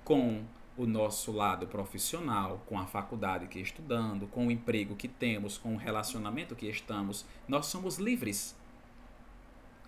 com 0.05 0.45
o 0.77 0.87
nosso 0.87 1.33
lado 1.33 1.67
profissional, 1.67 2.63
com 2.67 2.79
a 2.79 2.87
faculdade 2.87 3.49
que 3.49 3.59
estudando, 3.59 4.27
com 4.29 4.47
o 4.47 4.51
emprego 4.51 4.97
que 4.97 5.09
temos, 5.09 5.59
com 5.59 5.75
o 5.75 5.79
relacionamento 5.79 6.55
que 6.55 6.67
estamos, 6.67 7.27
nós 7.49 7.67
somos 7.67 7.99
livres. 7.99 8.57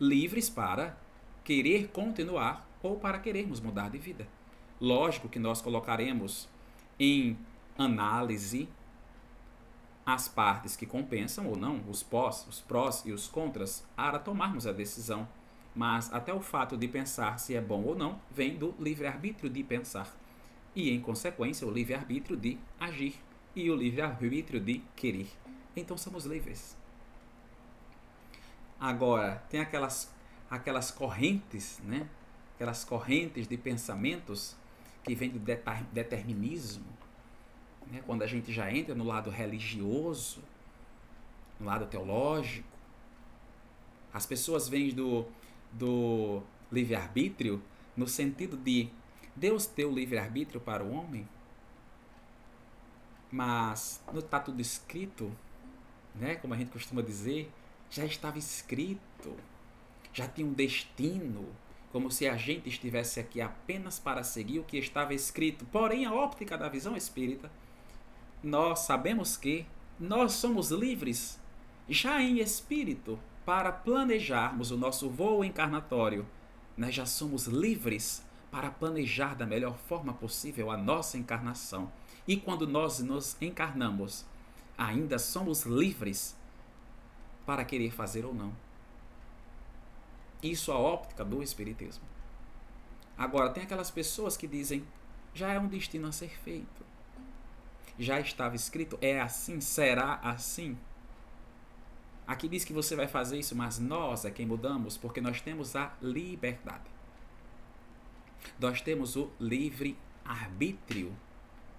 Livres 0.01 0.51
para 0.51 0.99
querer 1.45 1.89
continuar 1.89 2.69
ou 2.83 2.97
para 2.97 3.19
querermos 3.19 3.61
mudar 3.61 3.89
de 3.91 3.99
vida. 3.99 4.27
Lógico 4.81 5.29
que 5.29 5.39
nós 5.39 5.63
colocaremos 5.63 6.49
em 6.99 7.39
análise 7.79 8.69
as 10.05 10.29
partes 10.29 10.77
que 10.77 10.85
compensam 10.85 11.47
ou 11.47 11.57
não, 11.57 11.81
os 11.89 12.03
pós, 12.03 12.47
os 12.49 12.61
prós 12.61 13.05
e 13.07 13.13
os 13.13 13.29
contras, 13.29 13.87
para 13.95 14.19
tomarmos 14.19 14.67
a 14.67 14.73
decisão. 14.73 15.29
Mas 15.75 16.13
até 16.13 16.35
o 16.35 16.41
fato 16.41 16.77
de 16.77 16.87
pensar 16.89 17.39
se 17.39 17.55
é 17.55 17.61
bom 17.61 17.83
ou 17.83 17.95
não 17.95 18.21
vem 18.31 18.57
do 18.57 18.75
livre-arbítrio 18.79 19.49
de 19.49 19.63
pensar. 19.63 20.15
E, 20.75 20.91
em 20.91 21.01
consequência, 21.01 21.67
o 21.67 21.71
livre-arbítrio 21.71 22.37
de 22.37 22.59
agir 22.79 23.15
e 23.55 23.71
o 23.71 23.77
livre-arbítrio 23.77 24.61
de 24.61 24.83
querer. 24.97 25.29
Então 25.75 25.97
somos 25.97 26.27
livres. 26.27 26.77
Agora, 28.79 29.43
tem 29.49 29.61
aquelas, 29.61 30.13
aquelas 30.51 30.91
correntes, 30.91 31.81
né? 31.85 32.09
Aquelas 32.55 32.85
correntes 32.85 33.47
de 33.47 33.57
pensamentos 33.57 34.57
que 35.05 35.15
vêm 35.15 35.31
do 35.31 35.41
determinismo, 35.93 36.85
né? 37.93 38.03
quando 38.07 38.23
a 38.23 38.27
gente 38.27 38.51
já 38.53 38.73
entra 38.73 38.95
no 38.95 39.05
lado 39.05 39.29
religioso, 39.29 40.43
no 41.61 41.67
lado 41.67 41.87
teológico. 41.87 42.67
As 44.13 44.25
pessoas 44.25 44.69
vêm 44.69 44.91
do, 44.91 45.27
do 45.71 46.43
livre-arbítrio 46.71 47.63
no 47.97 48.09
sentido 48.09 48.57
de 48.57 48.89
Deus 49.37 49.71
o 49.79 49.91
livre-arbítrio 49.91 50.61
para 50.61 50.83
o 50.83 50.93
homem, 50.93 51.29
mas 53.31 54.03
não 54.13 54.21
está 54.21 54.39
tudo 54.41 54.61
escrito, 54.61 55.33
né? 56.15 56.35
como 56.37 56.53
a 56.55 56.57
gente 56.57 56.71
costuma 56.71 57.01
dizer, 57.03 57.51
já 57.91 58.05
estava 58.05 58.39
escrito, 58.39 59.37
já 60.13 60.29
tinha 60.29 60.47
um 60.47 60.53
destino, 60.53 61.49
como 61.91 62.11
se 62.11 62.27
a 62.27 62.37
gente 62.37 62.69
estivesse 62.69 63.21
aqui 63.21 63.41
apenas 63.41 63.99
para 63.99 64.23
seguir 64.23 64.59
o 64.59 64.65
que 64.65 64.79
estava 64.79 65.15
escrito. 65.15 65.65
Porém, 65.67 66.05
a 66.05 66.13
óptica 66.13 66.57
da 66.57 66.69
visão 66.69 66.97
espírita, 66.97 67.51
nós 68.43 68.81
sabemos 68.81 69.37
que 69.37 69.67
nós 69.99 70.33
somos 70.33 70.71
livres, 70.71 71.41
já 71.89 72.21
em 72.21 72.39
espírito, 72.39 73.19
para 73.45 73.71
planejarmos 73.71 74.71
o 74.71 74.77
nosso 74.77 75.09
voo 75.09 75.45
encarnatório. 75.45 76.27
Nós 76.77 76.95
já 76.95 77.07
somos 77.07 77.47
livres 77.47 78.25
para 78.51 78.71
planejar 78.71 79.35
da 79.35 79.47
melhor 79.47 79.77
forma 79.77 80.13
possível 80.13 80.71
a 80.71 80.77
nossa 80.77 81.17
encarnação. 81.17 81.93
E 82.27 82.37
quando 82.37 82.67
nós 82.67 82.99
nos 83.01 83.41
encarnamos, 83.41 84.25
ainda 84.77 85.19
somos 85.19 85.63
livres 85.63 86.37
para 87.47 87.65
querer 87.65 87.93
fazer 87.93 88.25
ou 88.25 88.35
não. 88.35 88.53
Isso 90.43 90.71
é 90.71 90.75
a 90.75 90.79
óptica 90.79 91.25
do 91.25 91.43
Espiritismo. 91.43 92.05
Agora, 93.17 93.51
tem 93.51 93.63
aquelas 93.63 93.91
pessoas 93.91 94.37
que 94.37 94.49
dizem: 94.49 94.85
já 95.33 95.53
é 95.53 95.59
um 95.59 95.69
destino 95.69 96.09
a 96.09 96.13
ser 96.13 96.31
feito. 96.41 96.92
Já 97.99 98.21
estava 98.21 98.57
escrito, 98.57 98.99
é 99.01 99.21
assim, 99.21 99.61
será 99.61 100.15
assim. 100.23 100.77
Aqui 102.27 102.49
diz 102.49 102.65
que 102.65 102.73
você 102.73 102.97
vai 102.97 103.07
fazer 103.07 103.39
isso, 103.39 103.55
mas 103.55 103.79
nós 103.79 104.25
é 104.25 104.31
quem 104.31 104.47
mudamos, 104.47 104.97
porque 104.97 105.21
nós 105.21 105.41
temos 105.41 105.77
a 105.77 105.93
liberdade. 106.01 106.91
Nós 108.59 108.81
temos 108.81 109.17
o 109.17 109.31
livre 109.39 109.99
arbítrio 110.25 111.15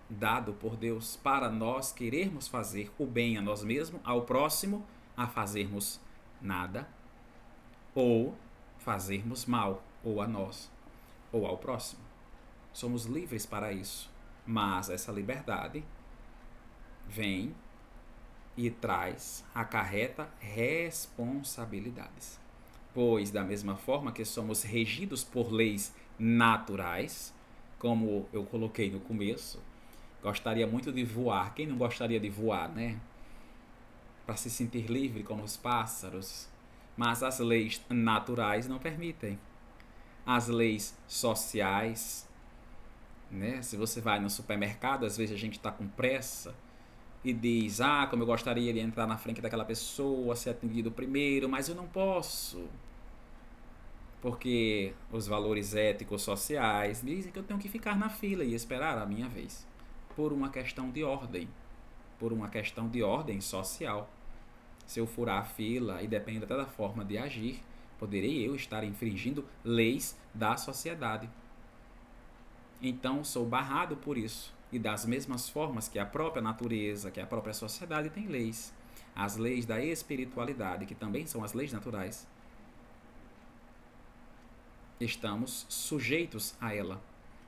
dado 0.10 0.54
por 0.54 0.76
Deus 0.76 1.16
para 1.16 1.50
nós 1.50 1.92
querermos 1.92 2.48
fazer 2.48 2.92
o 2.98 3.06
bem 3.06 3.38
a 3.38 3.42
nós 3.42 3.64
mesmos, 3.64 4.02
ao 4.04 4.24
próximo, 4.24 4.86
a 5.16 5.28
fazermos 5.28 6.00
nada, 6.42 6.88
ou 7.96 8.36
fazermos 8.80 9.46
mal, 9.46 9.84
ou 10.04 10.22
a 10.22 10.28
nós, 10.28 10.70
ou 11.32 11.46
ao 11.46 11.58
próximo. 11.58 12.02
Somos 12.74 13.06
livres 13.06 13.46
para 13.46 13.72
isso, 13.72 14.12
mas 14.46 14.90
essa 14.90 15.12
liberdade 15.12 15.84
vem 17.14 17.54
e 18.58 18.70
traz, 18.70 19.46
acarreta 19.54 20.30
responsabilidades. 20.40 22.40
Pois, 22.94 23.32
da 23.32 23.44
mesma 23.44 23.76
forma 23.76 24.12
que 24.12 24.26
somos 24.26 24.64
regidos 24.64 25.24
por 25.24 25.52
leis 25.52 25.94
naturais, 26.18 27.34
como 27.80 28.28
eu 28.32 28.46
coloquei 28.46 28.92
no 28.92 29.00
começo, 29.00 29.62
gostaria 30.22 30.68
muito 30.68 30.92
de 30.92 31.04
voar. 31.04 31.54
Quem 31.54 31.68
não 31.68 31.78
gostaria 31.78 32.20
de 32.20 32.30
voar, 32.30 32.70
né? 32.70 33.00
Para 34.26 34.36
se 34.36 34.50
sentir 34.50 34.90
livre 34.90 35.24
como 35.24 35.44
os 35.44 35.58
pássaros. 35.58 36.48
Mas 36.96 37.24
as 37.24 37.40
leis 37.40 37.82
naturais 37.90 38.68
não 38.68 38.78
permitem. 38.78 39.40
As 40.26 40.48
leis 40.48 40.96
sociais, 41.08 42.30
né? 43.32 43.62
Se 43.64 43.76
você 43.76 44.00
vai 44.00 44.20
no 44.20 44.30
supermercado, 44.30 45.06
às 45.06 45.18
vezes 45.18 45.36
a 45.36 45.40
gente 45.40 45.58
está 45.58 45.72
com 45.72 45.88
pressa 45.88 46.56
e 47.24 47.34
diz: 47.34 47.82
Ah, 47.82 48.08
como 48.10 48.24
eu 48.24 48.28
gostaria 48.28 48.74
de 48.74 48.80
entrar 48.80 49.08
na 49.08 49.18
frente 49.18 49.42
daquela 49.42 49.66
pessoa, 49.66 50.36
ser 50.36 50.52
atendido 50.52 50.92
primeiro, 50.92 51.48
mas 51.50 51.70
eu 51.70 51.76
não 51.76 51.88
posso 51.88 52.68
porque 54.24 54.94
os 55.12 55.28
valores 55.28 55.76
éticos 55.76 56.22
sociais 56.22 57.02
dizem 57.04 57.30
que 57.30 57.38
eu 57.38 57.44
tenho 57.44 57.60
que 57.60 57.68
ficar 57.68 57.98
na 58.00 58.08
fila 58.08 58.46
e 58.46 58.54
esperar 58.54 58.98
a 58.98 59.06
minha 59.06 59.28
vez, 59.28 59.68
por 60.16 60.32
uma 60.32 60.50
questão 60.50 60.90
de 60.90 61.04
ordem, 61.04 61.50
por 62.18 62.32
uma 62.32 62.48
questão 62.48 62.88
de 62.88 63.04
ordem 63.04 63.42
social. 63.42 64.10
Se 64.88 64.98
eu 64.98 65.06
furar 65.06 65.40
a 65.40 65.44
fila 65.44 66.02
e 66.02 66.08
depende 66.08 66.46
até 66.46 66.56
da 66.56 66.66
forma 66.66 67.04
de 67.04 67.18
agir, 67.18 67.62
poderei 68.00 68.48
eu 68.48 68.56
estar 68.56 68.86
infringindo 68.86 69.44
leis 69.62 70.18
da 70.34 70.56
sociedade. 70.56 71.30
Então 72.82 73.26
sou 73.26 73.46
barrado 73.46 73.98
por 73.98 74.18
isso. 74.18 74.56
E 74.74 74.80
das 74.80 75.06
mesmas 75.06 75.48
formas 75.48 75.88
que 75.88 76.00
a 76.00 76.06
própria 76.06 76.42
natureza, 76.42 77.12
que 77.12 77.22
a 77.22 77.28
própria 77.28 77.54
sociedade 77.54 78.10
tem 78.10 78.28
leis, 78.28 78.74
as 79.16 79.38
leis 79.38 79.68
da 79.68 79.80
espiritualidade, 79.80 80.88
que 80.88 80.96
também 80.96 81.28
são 81.28 81.44
as 81.44 81.54
leis 81.54 81.72
naturais, 81.72 82.28
estamos 85.00 85.68
sujeitos 85.70 86.56
a 86.60 86.74
ela. 86.74 87.00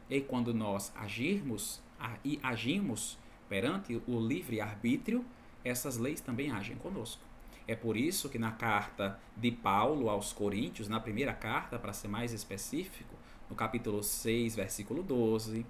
E 0.08 0.22
quando 0.22 0.54
nós 0.54 0.94
agirmos 0.96 1.82
e 2.24 2.40
agimos 2.44 3.18
perante 3.50 4.00
o 4.08 4.20
livre 4.20 4.62
arbítrio, 4.62 5.26
essas 5.64 5.98
leis 5.98 6.22
também 6.22 6.52
agem 6.52 6.76
conosco. 6.76 7.24
É 7.68 7.76
por 7.76 7.98
isso 7.98 8.30
que 8.30 8.38
na 8.38 8.52
carta 8.52 9.20
de 9.36 9.50
Paulo 9.52 10.12
aos 10.12 10.32
Coríntios, 10.32 10.88
na 10.88 11.00
primeira 11.00 11.34
carta, 11.34 11.80
para 11.80 11.92
ser 11.92 12.08
mais 12.08 12.32
específico, 12.32 13.16
no 13.50 13.56
capítulo 13.56 14.04
6, 14.04 14.56
versículo 14.56 15.02
12, 15.02 15.66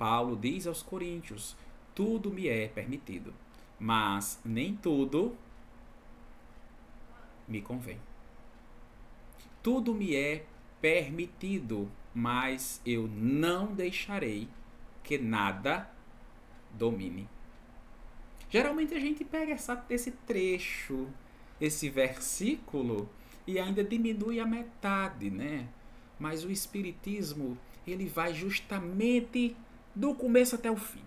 Paulo 0.00 0.34
diz 0.34 0.66
aos 0.66 0.82
Coríntios: 0.82 1.54
Tudo 1.94 2.30
me 2.30 2.48
é 2.48 2.68
permitido, 2.68 3.34
mas 3.78 4.40
nem 4.42 4.74
tudo 4.74 5.36
me 7.46 7.60
convém. 7.60 8.00
Tudo 9.62 9.92
me 9.92 10.16
é 10.16 10.46
permitido, 10.80 11.86
mas 12.14 12.80
eu 12.86 13.06
não 13.08 13.74
deixarei 13.74 14.48
que 15.04 15.18
nada 15.18 15.90
domine. 16.72 17.28
Geralmente 18.48 18.94
a 18.94 18.98
gente 18.98 19.22
pega 19.22 19.52
essa, 19.52 19.84
esse 19.90 20.12
trecho, 20.12 21.08
esse 21.60 21.90
versículo 21.90 23.06
e 23.46 23.58
ainda 23.58 23.84
diminui 23.84 24.40
a 24.40 24.46
metade, 24.46 25.30
né? 25.30 25.68
Mas 26.18 26.42
o 26.42 26.50
Espiritismo 26.50 27.58
ele 27.86 28.06
vai 28.06 28.32
justamente 28.32 29.54
do 29.94 30.14
começo 30.14 30.54
até 30.54 30.70
o 30.70 30.76
fim. 30.76 31.02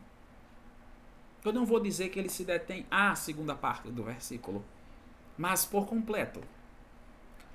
Eu 1.44 1.52
não 1.52 1.66
vou 1.66 1.80
dizer 1.80 2.10
que 2.10 2.20
ele 2.20 2.30
se 2.30 2.44
detém 2.44 2.86
à 2.90 3.16
segunda 3.16 3.54
parte 3.54 3.90
do 3.90 4.04
versículo, 4.04 4.64
mas 5.38 5.66
por 5.66 5.86
completo. 5.86 6.42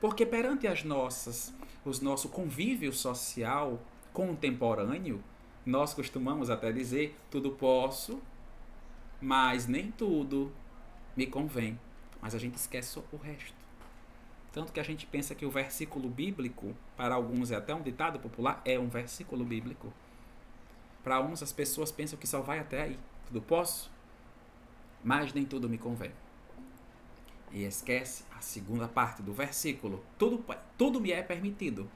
Porque 0.01 0.27
perante 0.27 0.67
as 0.67 0.85
nossas, 0.85 1.55
os 1.85 2.01
nosso 2.01 2.29
convívio 2.29 2.93
social 2.93 3.81
contemporâneo, 4.13 5.23
nós 5.65 5.95
costumamos 5.95 6.51
até 6.51 6.71
dizer 6.73 7.17
tudo 7.31 7.53
posso, 7.53 8.21
mas 9.21 9.67
nem 9.67 9.91
tudo 9.91 10.53
me 11.17 11.27
convém. 11.27 11.79
Mas 12.21 12.35
a 12.35 12.39
gente 12.39 12.57
esquece 12.57 12.99
o 12.99 13.17
resto. 13.17 13.55
Tanto 14.53 14.73
que 14.73 14.81
a 14.81 14.83
gente 14.83 15.07
pensa 15.07 15.35
que 15.35 15.47
o 15.47 15.51
versículo 15.51 16.09
bíblico, 16.09 16.75
para 16.97 17.15
alguns 17.15 17.51
é 17.51 17.57
até 17.57 17.75
um 17.75 17.83
ditado 17.83 18.19
popular, 18.19 18.61
é 18.65 18.79
um 18.79 18.89
versículo 18.89 19.45
bíblico. 19.45 19.93
Para 21.09 21.17
algumas 21.17 21.43
as 21.43 21.53
pessoas 21.53 21.91
pensam 21.91 22.19
que 22.19 22.27
só 22.27 22.43
vai 22.43 22.59
até 22.59 22.83
aí. 22.83 22.99
Tudo 23.29 23.41
posso, 23.41 23.91
mas 25.03 25.33
nem 25.33 25.43
tudo 25.43 25.67
me 25.67 25.79
convém. 25.79 26.13
E 27.51 27.65
esquece 27.65 28.27
a 28.37 28.43
segunda 28.43 28.87
parte 28.87 29.23
do 29.23 29.33
versículo. 29.33 30.05
Tudo, 30.19 30.45
tudo 30.77 31.01
me 31.01 31.11
é 31.11 31.23
permitido, 31.23 31.91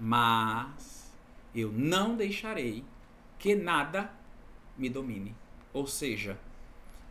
mas 0.00 1.14
eu 1.54 1.70
não 1.70 2.16
deixarei 2.16 2.84
que 3.38 3.54
nada 3.54 4.12
me 4.76 4.90
domine. 4.90 5.32
Ou 5.72 5.86
seja, 5.86 6.36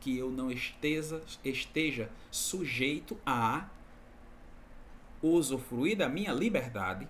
que 0.01 0.17
eu 0.17 0.29
não 0.29 0.51
esteja, 0.51 1.23
esteja 1.41 2.11
sujeito 2.29 3.17
a 3.25 3.69
usufruir 5.21 5.95
da 5.95 6.09
minha 6.09 6.33
liberdade, 6.33 7.07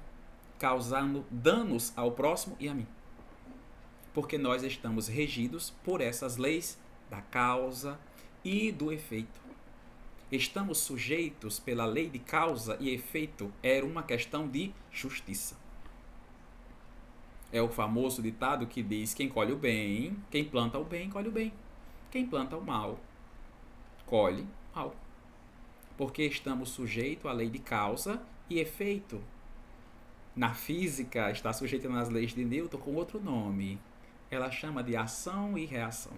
causando 0.60 1.26
danos 1.32 1.92
ao 1.98 2.12
próximo 2.12 2.56
e 2.60 2.70
a 2.70 2.76
mim. 2.76 2.86
Porque 4.18 4.36
nós 4.36 4.64
estamos 4.64 5.08
regidos 5.08 5.70
por 5.84 6.02
essas 6.02 6.38
leis 6.38 6.76
da 7.08 7.22
causa 7.22 8.00
e 8.44 8.72
do 8.72 8.92
efeito. 8.92 9.40
Estamos 10.32 10.80
sujeitos 10.80 11.60
pela 11.60 11.86
lei 11.86 12.10
de 12.10 12.18
causa 12.18 12.76
e 12.80 12.90
efeito, 12.90 13.54
era 13.62 13.86
uma 13.86 14.02
questão 14.02 14.48
de 14.48 14.74
justiça. 14.92 15.56
É 17.54 17.62
o 17.62 17.70
famoso 17.70 18.24
ditado 18.24 18.66
que 18.66 18.82
diz: 18.82 19.14
quem 19.14 19.30
colhe 19.30 19.54
o 19.54 19.56
bem, 19.56 20.18
quem 20.32 20.44
planta 20.44 20.80
o 20.80 20.84
bem, 20.84 21.12
colhe 21.12 21.30
o 21.30 21.32
bem. 21.32 21.54
Quem 22.10 22.26
planta 22.26 22.58
o 22.58 22.66
mal, 22.66 23.00
colhe 24.08 24.48
mal. 24.74 24.96
Porque 25.96 26.24
estamos 26.24 26.70
sujeitos 26.70 27.28
à 27.28 27.32
lei 27.32 27.52
de 27.52 27.60
causa 27.60 28.20
e 28.50 28.58
efeito. 28.58 29.22
Na 30.36 30.56
física, 30.56 31.30
está 31.30 31.54
sujeito 31.54 31.88
nas 31.88 32.10
leis 32.10 32.34
de 32.34 32.44
Newton 32.44 32.80
com 32.80 32.96
outro 32.96 33.22
nome. 33.22 33.80
Ela 34.30 34.52
chama 34.52 34.84
de 34.84 34.96
ação 34.96 35.58
e 35.58 35.66
reação. 35.66 36.14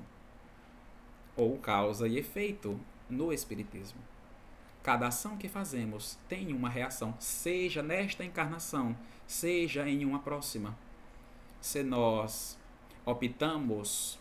Ou 1.36 1.58
causa 1.58 2.08
e 2.08 2.18
efeito 2.18 2.80
no 3.10 3.32
Espiritismo. 3.32 4.00
Cada 4.84 5.08
ação 5.08 5.38
que 5.38 5.50
fazemos 5.50 6.18
tem 6.28 6.54
uma 6.54 6.70
reação, 6.70 7.14
seja 7.20 7.84
nesta 7.84 8.24
encarnação, 8.24 8.96
seja 9.28 9.88
em 9.88 10.06
uma 10.06 10.20
próxima 10.20 10.76
se 11.62 11.84
nós 11.84 12.58
optamos 13.06 14.18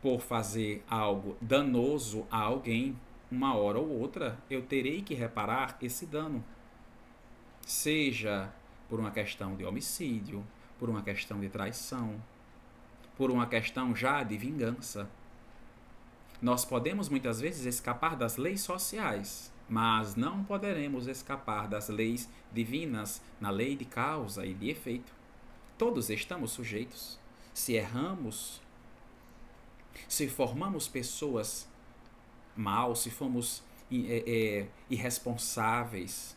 por 0.00 0.20
fazer 0.20 0.84
algo 0.88 1.36
danoso 1.40 2.26
a 2.30 2.38
alguém, 2.38 2.96
uma 3.30 3.54
hora 3.54 3.78
ou 3.78 3.88
outra 3.88 4.38
eu 4.48 4.62
terei 4.62 5.02
que 5.02 5.14
reparar 5.14 5.76
esse 5.82 6.06
dano. 6.06 6.44
Seja 7.62 8.52
por 8.88 9.00
uma 9.00 9.10
questão 9.10 9.56
de 9.56 9.64
homicídio, 9.64 10.46
por 10.78 10.88
uma 10.90 11.02
questão 11.02 11.40
de 11.40 11.48
traição, 11.48 12.22
por 13.16 13.30
uma 13.30 13.46
questão 13.46 13.94
já 13.94 14.22
de 14.22 14.36
vingança. 14.36 15.08
Nós 16.40 16.64
podemos 16.64 17.08
muitas 17.08 17.40
vezes 17.40 17.64
escapar 17.64 18.16
das 18.16 18.36
leis 18.36 18.60
sociais, 18.60 19.52
mas 19.68 20.14
não 20.14 20.44
poderemos 20.44 21.06
escapar 21.06 21.66
das 21.66 21.88
leis 21.88 22.28
divinas 22.52 23.22
na 23.40 23.50
lei 23.50 23.74
de 23.74 23.84
causa 23.84 24.44
e 24.44 24.54
de 24.54 24.70
efeito. 24.70 25.12
Todos 25.78 26.10
estamos 26.10 26.52
sujeitos. 26.52 27.18
Se 27.54 27.72
erramos, 27.72 28.60
se 30.08 30.28
formamos 30.28 30.86
pessoas 30.86 31.66
mal, 32.54 32.94
se 32.94 33.10
fomos 33.10 33.62
é, 33.90 34.24
é, 34.26 34.68
irresponsáveis, 34.90 36.35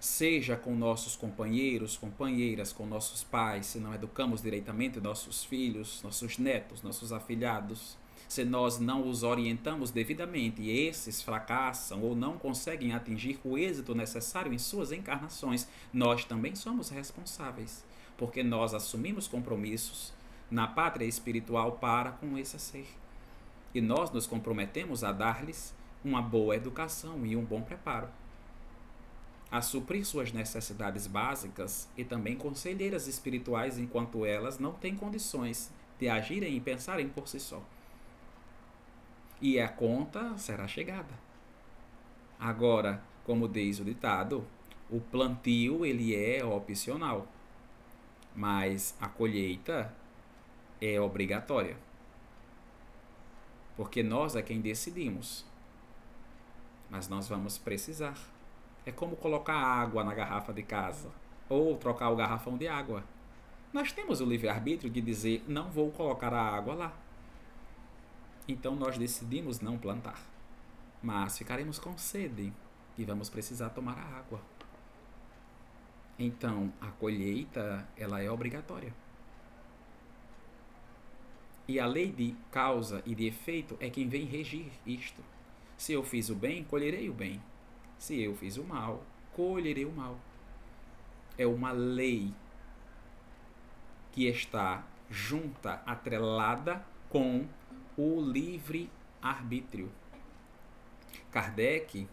seja 0.00 0.56
com 0.56 0.74
nossos 0.74 1.16
companheiros, 1.16 1.96
companheiras, 1.96 2.72
com 2.72 2.86
nossos 2.86 3.24
pais, 3.24 3.66
se 3.66 3.80
não 3.80 3.94
educamos 3.94 4.42
direitamente 4.42 5.00
nossos 5.00 5.44
filhos, 5.44 6.00
nossos 6.02 6.38
netos, 6.38 6.82
nossos 6.82 7.12
afilhados, 7.12 7.96
se 8.28 8.44
nós 8.44 8.78
não 8.78 9.08
os 9.08 9.22
orientamos 9.22 9.90
devidamente 9.90 10.60
e 10.60 10.86
esses 10.86 11.22
fracassam 11.22 12.02
ou 12.02 12.14
não 12.14 12.38
conseguem 12.38 12.92
atingir 12.92 13.40
o 13.42 13.56
êxito 13.56 13.94
necessário 13.94 14.52
em 14.52 14.58
suas 14.58 14.92
encarnações, 14.92 15.66
nós 15.92 16.24
também 16.24 16.54
somos 16.54 16.90
responsáveis, 16.90 17.82
porque 18.18 18.42
nós 18.42 18.74
assumimos 18.74 19.26
compromissos 19.26 20.12
na 20.50 20.66
pátria 20.66 21.06
espiritual 21.06 21.72
para 21.72 22.12
com 22.12 22.36
esse 22.36 22.58
ser. 22.58 22.86
E 23.74 23.80
nós 23.80 24.10
nos 24.10 24.26
comprometemos 24.26 25.02
a 25.02 25.10
dar-lhes 25.10 25.74
uma 26.04 26.22
boa 26.22 26.54
educação 26.54 27.24
e 27.24 27.34
um 27.34 27.44
bom 27.44 27.62
preparo, 27.62 28.08
a 29.50 29.62
suprir 29.62 30.04
suas 30.04 30.32
necessidades 30.32 31.06
básicas 31.06 31.88
e 31.96 32.04
também 32.04 32.36
conselheiras 32.36 33.06
espirituais 33.06 33.78
enquanto 33.78 34.24
elas 34.24 34.58
não 34.58 34.72
têm 34.72 34.94
condições 34.94 35.70
de 35.98 36.08
agirem 36.08 36.54
e 36.54 36.60
pensarem 36.60 37.08
por 37.08 37.26
si 37.26 37.40
só 37.40 37.62
e 39.40 39.60
a 39.60 39.68
conta 39.68 40.36
será 40.36 40.66
chegada. 40.66 41.14
Agora, 42.38 43.02
como 43.24 43.48
diz 43.48 43.78
o 43.80 43.84
ditado, 43.84 44.46
o 44.90 45.00
plantio 45.00 45.84
ele 45.84 46.14
é 46.14 46.44
opcional, 46.44 47.26
mas 48.34 48.96
a 49.00 49.08
colheita 49.08 49.94
é 50.80 51.00
obrigatória. 51.00 51.76
Porque 53.76 54.02
nós 54.02 54.34
é 54.34 54.42
quem 54.42 54.60
decidimos. 54.60 55.44
Mas 56.90 57.08
nós 57.08 57.28
vamos 57.28 57.58
precisar. 57.58 58.18
É 58.88 58.92
como 58.92 59.16
colocar 59.16 59.54
água 59.54 60.02
na 60.02 60.14
garrafa 60.14 60.50
de 60.50 60.62
casa 60.62 61.10
ou 61.46 61.76
trocar 61.76 62.08
o 62.08 62.16
garrafão 62.16 62.56
de 62.56 62.66
água. 62.66 63.04
Nós 63.70 63.92
temos 63.92 64.22
o 64.22 64.24
livre-arbítrio 64.24 64.90
de 64.90 65.02
dizer: 65.02 65.44
não 65.46 65.68
vou 65.68 65.90
colocar 65.90 66.32
a 66.32 66.40
água 66.40 66.74
lá. 66.74 66.96
Então 68.48 68.74
nós 68.74 68.96
decidimos 68.96 69.60
não 69.60 69.76
plantar. 69.76 70.18
Mas 71.02 71.36
ficaremos 71.36 71.78
com 71.78 71.98
sede 71.98 72.50
e 72.96 73.04
vamos 73.04 73.28
precisar 73.28 73.68
tomar 73.68 73.98
a 73.98 74.18
água. 74.20 74.40
Então 76.18 76.72
a 76.80 76.86
colheita 76.86 77.86
ela 77.94 78.22
é 78.22 78.30
obrigatória. 78.30 78.94
E 81.68 81.78
a 81.78 81.86
lei 81.86 82.10
de 82.10 82.34
causa 82.50 83.02
e 83.04 83.14
de 83.14 83.26
efeito 83.26 83.76
é 83.80 83.90
quem 83.90 84.08
vem 84.08 84.24
regir 84.24 84.72
isto. 84.86 85.22
Se 85.76 85.92
eu 85.92 86.02
fiz 86.02 86.30
o 86.30 86.34
bem, 86.34 86.64
colherei 86.64 87.10
o 87.10 87.12
bem. 87.12 87.38
Se 87.98 88.22
eu 88.22 88.34
fiz 88.36 88.56
o 88.56 88.64
mal, 88.64 89.02
colherei 89.34 89.84
o 89.84 89.92
mal. 89.92 90.18
É 91.36 91.46
uma 91.46 91.72
lei 91.72 92.32
que 94.12 94.26
está 94.26 94.86
junta, 95.10 95.82
atrelada 95.86 96.84
com 97.08 97.46
o 97.96 98.20
livre-arbítrio. 98.20 99.90
Kardec, 101.30 102.06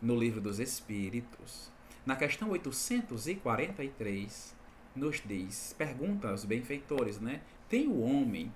no 0.00 0.18
Livro 0.18 0.40
dos 0.40 0.58
Espíritos, 0.58 1.70
na 2.04 2.16
questão 2.16 2.50
843, 2.50 4.56
nos 4.96 5.22
diz, 5.24 5.74
pergunta 5.76 6.30
aos 6.30 6.44
benfeitores, 6.44 7.20
né? 7.20 7.42
Tem 7.68 7.86
o 7.86 8.00
homem 8.00 8.52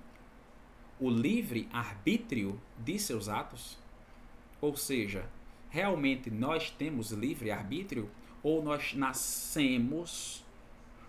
o 0.98 1.10
livre 1.10 1.68
arbítrio 1.72 2.60
de 2.78 2.98
seus 2.98 3.28
atos? 3.28 3.78
Ou 4.60 4.76
seja, 4.76 5.28
realmente 5.74 6.30
nós 6.30 6.70
temos 6.70 7.10
livre 7.10 7.50
arbítrio 7.50 8.08
ou 8.44 8.62
nós 8.62 8.94
nascemos 8.94 10.44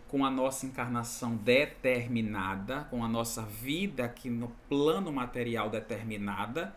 com 0.07 0.25
a 0.25 0.31
nossa 0.31 0.65
encarnação 0.65 1.35
determinada, 1.35 2.85
com 2.85 3.05
a 3.05 3.07
nossa 3.07 3.43
vida 3.43 4.05
aqui 4.05 4.27
no 4.27 4.47
plano 4.67 5.11
material 5.11 5.69
determinada, 5.69 6.75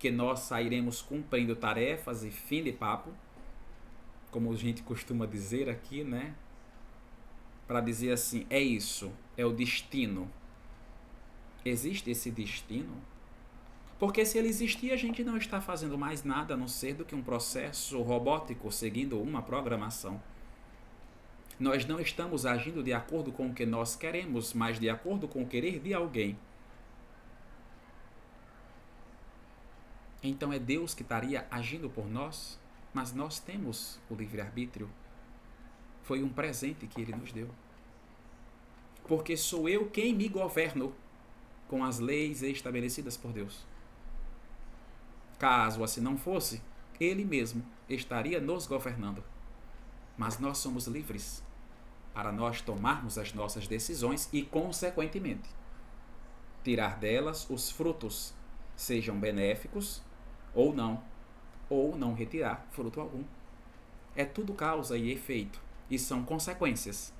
que 0.00 0.10
nós 0.10 0.40
sairemos 0.40 1.00
cumprindo 1.00 1.54
tarefas 1.54 2.24
e 2.24 2.30
fim 2.30 2.64
de 2.64 2.72
papo, 2.72 3.12
como 4.32 4.52
a 4.52 4.56
gente 4.56 4.82
costuma 4.82 5.24
dizer 5.24 5.68
aqui, 5.68 6.02
né? 6.02 6.34
Para 7.68 7.80
dizer 7.80 8.10
assim, 8.10 8.46
é 8.50 8.58
isso, 8.60 9.12
é 9.36 9.46
o 9.46 9.52
destino. 9.52 10.28
Existe 11.64 12.10
esse 12.10 12.32
destino? 12.32 12.96
Porque 13.98 14.24
se 14.24 14.38
ele 14.38 14.48
existir, 14.48 14.92
a 14.92 14.96
gente 14.96 15.24
não 15.24 15.36
está 15.36 15.60
fazendo 15.60 15.98
mais 15.98 16.22
nada 16.22 16.54
a 16.54 16.56
não 16.56 16.68
ser 16.68 16.94
do 16.94 17.04
que 17.04 17.14
um 17.14 17.22
processo 17.22 18.00
robótico 18.00 18.70
seguindo 18.70 19.20
uma 19.20 19.42
programação. 19.42 20.22
Nós 21.58 21.84
não 21.84 21.98
estamos 21.98 22.46
agindo 22.46 22.82
de 22.84 22.92
acordo 22.92 23.32
com 23.32 23.48
o 23.48 23.54
que 23.54 23.66
nós 23.66 23.96
queremos, 23.96 24.54
mas 24.54 24.78
de 24.78 24.88
acordo 24.88 25.26
com 25.26 25.42
o 25.42 25.46
querer 25.46 25.80
de 25.80 25.92
alguém. 25.92 26.38
Então 30.22 30.52
é 30.52 30.58
Deus 30.60 30.94
que 30.94 31.02
estaria 31.02 31.46
agindo 31.50 31.90
por 31.90 32.08
nós, 32.08 32.58
mas 32.94 33.12
nós 33.12 33.40
temos 33.40 33.98
o 34.08 34.14
livre-arbítrio. 34.14 34.88
Foi 36.04 36.22
um 36.22 36.28
presente 36.28 36.86
que 36.86 37.00
ele 37.00 37.14
nos 37.14 37.32
deu. 37.32 37.50
Porque 39.08 39.36
sou 39.36 39.68
eu 39.68 39.90
quem 39.90 40.14
me 40.14 40.28
governo 40.28 40.94
com 41.66 41.84
as 41.84 41.98
leis 41.98 42.42
estabelecidas 42.42 43.16
por 43.16 43.32
Deus. 43.32 43.66
Caso 45.38 45.84
assim 45.84 46.00
não 46.00 46.16
fosse, 46.16 46.60
ele 47.00 47.24
mesmo 47.24 47.64
estaria 47.88 48.40
nos 48.40 48.66
governando. 48.66 49.22
Mas 50.16 50.38
nós 50.38 50.58
somos 50.58 50.86
livres 50.86 51.42
para 52.12 52.32
nós 52.32 52.60
tomarmos 52.60 53.16
as 53.16 53.32
nossas 53.32 53.68
decisões 53.68 54.28
e, 54.32 54.42
consequentemente, 54.42 55.48
tirar 56.64 56.98
delas 56.98 57.48
os 57.48 57.70
frutos, 57.70 58.34
sejam 58.74 59.18
benéficos 59.18 60.02
ou 60.52 60.74
não, 60.74 61.02
ou 61.70 61.96
não 61.96 62.14
retirar 62.14 62.66
fruto 62.72 63.00
algum. 63.00 63.22
É 64.16 64.24
tudo 64.24 64.52
causa 64.52 64.98
e 64.98 65.12
efeito 65.12 65.60
e 65.88 65.98
são 65.98 66.24
consequências 66.24 67.14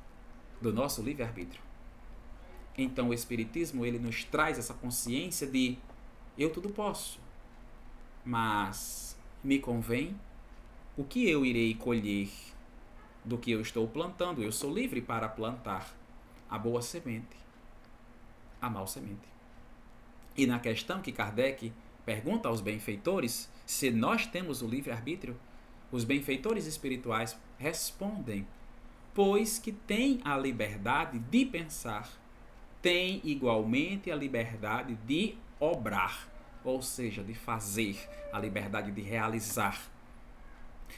do 0.60 0.72
nosso 0.72 1.00
livre-arbítrio. 1.00 1.62
Então 2.76 3.10
o 3.10 3.14
espiritismo 3.14 3.86
ele 3.86 3.98
nos 3.98 4.24
traz 4.24 4.58
essa 4.58 4.74
consciência 4.74 5.46
de 5.46 5.78
eu 6.36 6.50
tudo 6.50 6.70
posso, 6.70 7.20
mas 8.28 9.18
me 9.42 9.58
convém, 9.58 10.14
o 10.98 11.02
que 11.02 11.26
eu 11.26 11.46
irei 11.46 11.72
colher 11.72 12.28
do 13.24 13.38
que 13.38 13.50
eu 13.50 13.62
estou 13.62 13.88
plantando. 13.88 14.42
Eu 14.42 14.52
sou 14.52 14.72
livre 14.72 15.00
para 15.00 15.26
plantar 15.30 15.96
a 16.50 16.58
boa 16.58 16.82
semente, 16.82 17.38
a 18.60 18.68
mal 18.68 18.86
semente. 18.86 19.26
E 20.36 20.46
na 20.46 20.58
questão 20.58 21.00
que 21.00 21.10
Kardec 21.10 21.72
pergunta 22.04 22.48
aos 22.48 22.60
benfeitores 22.60 23.50
se 23.64 23.90
nós 23.90 24.26
temos 24.26 24.60
o 24.60 24.68
livre-arbítrio, 24.68 25.34
os 25.90 26.04
benfeitores 26.04 26.66
espirituais 26.66 27.34
respondem: 27.58 28.46
pois 29.14 29.58
que 29.58 29.72
tem 29.72 30.20
a 30.22 30.36
liberdade 30.36 31.18
de 31.18 31.46
pensar, 31.46 32.10
tem 32.82 33.22
igualmente 33.24 34.10
a 34.10 34.16
liberdade 34.16 34.96
de 35.06 35.34
obrar, 35.58 36.28
ou 36.68 36.82
seja, 36.82 37.24
de 37.24 37.34
fazer, 37.34 37.98
a 38.30 38.38
liberdade 38.38 38.92
de 38.92 39.00
realizar. 39.00 39.90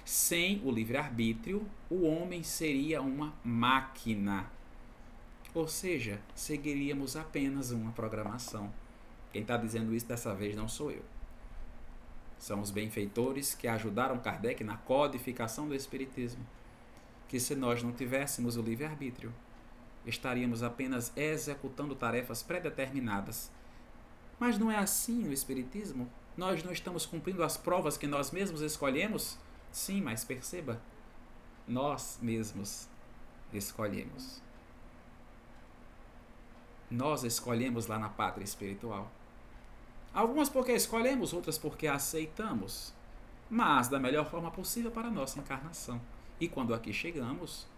Sem 0.05 0.61
o 0.65 0.71
livre-arbítrio, 0.71 1.65
o 1.89 2.03
homem 2.03 2.43
seria 2.43 3.01
uma 3.01 3.33
máquina. 3.45 4.51
Ou 5.55 5.69
seja, 5.69 6.21
seguiríamos 6.35 7.17
apenas 7.17 7.71
uma 7.71 7.93
programação. 7.93 8.73
Quem 9.33 9.43
está 9.43 9.57
dizendo 9.57 9.95
isso 9.95 10.07
dessa 10.07 10.35
vez 10.35 10.57
não 10.57 10.69
sou 10.69 10.91
eu. 10.91 11.05
São 12.37 12.61
os 12.61 12.73
benfeitores 12.73 13.55
que 13.55 13.69
ajudaram 13.69 14.19
Kardec 14.19 14.65
na 14.65 14.77
codificação 14.77 15.69
do 15.69 15.75
Espiritismo. 15.75 16.45
Que 17.29 17.39
se 17.39 17.55
nós 17.55 17.81
não 17.81 17.93
tivéssemos 17.93 18.57
o 18.57 18.63
livre-arbítrio, 18.63 19.33
estaríamos 20.05 20.65
apenas 20.65 21.13
executando 21.17 21.95
tarefas 21.95 22.43
predeterminadas. 22.43 23.53
Mas 24.40 24.59
não 24.59 24.72
é 24.72 24.79
assim 24.79 25.22
no 25.22 25.33
Espiritismo? 25.33 26.11
Nós 26.35 26.64
não 26.64 26.72
estamos 26.72 27.05
cumprindo 27.05 27.44
as 27.44 27.59
provas 27.59 27.98
que 27.98 28.07
nós 28.07 28.31
mesmos 28.31 28.62
escolhemos? 28.62 29.38
Sim, 29.70 30.00
mas 30.00 30.24
perceba, 30.24 30.81
nós 31.68 32.18
mesmos 32.22 32.88
escolhemos. 33.53 34.42
Nós 36.90 37.22
escolhemos 37.22 37.87
lá 37.87 37.98
na 37.98 38.09
pátria 38.09 38.42
espiritual. 38.42 39.12
Algumas 40.12 40.48
porque 40.48 40.72
escolhemos, 40.72 41.35
outras 41.35 41.59
porque 41.59 41.87
aceitamos, 41.87 42.94
mas 43.50 43.88
da 43.88 43.98
melhor 43.98 44.29
forma 44.29 44.50
possível 44.50 44.90
para 44.90 45.09
a 45.09 45.11
nossa 45.11 45.38
encarnação. 45.38 46.00
E 46.40 46.48
quando 46.48 46.72
aqui 46.72 46.92
chegamos, 46.94 47.68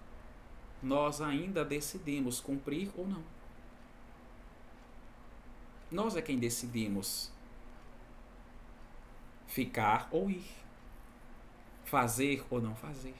nós 0.80 1.20
ainda 1.20 1.64
decidimos 1.64 2.40
cumprir 2.40 2.88
ou 2.96 3.06
não. 3.06 3.22
Nós 5.92 6.16
é 6.16 6.22
quem 6.22 6.38
decidimos 6.38 7.30
ficar 9.46 10.08
ou 10.10 10.30
ir, 10.30 10.50
fazer 11.84 12.42
ou 12.48 12.62
não 12.62 12.74
fazer, 12.74 13.14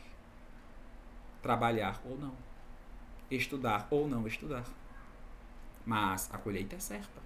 trabalhar 1.43 2.01
ou 2.03 2.17
não, 2.17 2.35
estudar 3.31 3.87
ou 3.91 4.09
não 4.09 4.27
estudar. 4.27 4.65
Mas 5.85 6.33
a 6.33 6.39
colheita 6.39 6.77
é 6.77 6.79
certa. 6.79 7.21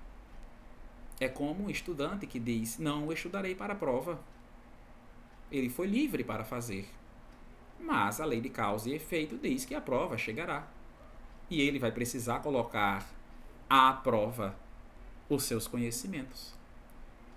É 1.21 1.29
como 1.29 1.67
um 1.67 1.71
estudante 1.71 2.27
que 2.27 2.41
diz: 2.41 2.79
Não 2.79 3.13
estudarei 3.13 3.55
para 3.55 3.75
a 3.75 3.77
prova. 3.77 4.19
Ele 5.49 5.69
foi 5.69 5.87
livre 5.87 6.25
para 6.25 6.43
fazer. 6.43 6.89
Mas 7.79 8.21
a 8.21 8.25
lei 8.25 8.41
de 8.41 8.51
causa 8.51 8.91
e 8.91 8.95
efeito 8.95 9.39
diz 9.39 9.65
que 9.65 9.77
a 9.77 9.81
prova 9.81 10.19
chegará. 10.19 10.67
E 11.49 11.61
ele 11.61 11.79
vai 11.79 11.93
precisar 11.93 12.41
colocar 12.41 13.07
à 13.71 13.93
prova 13.93 14.65
os 15.29 15.45
seus 15.45 15.67
conhecimentos. 15.67 16.55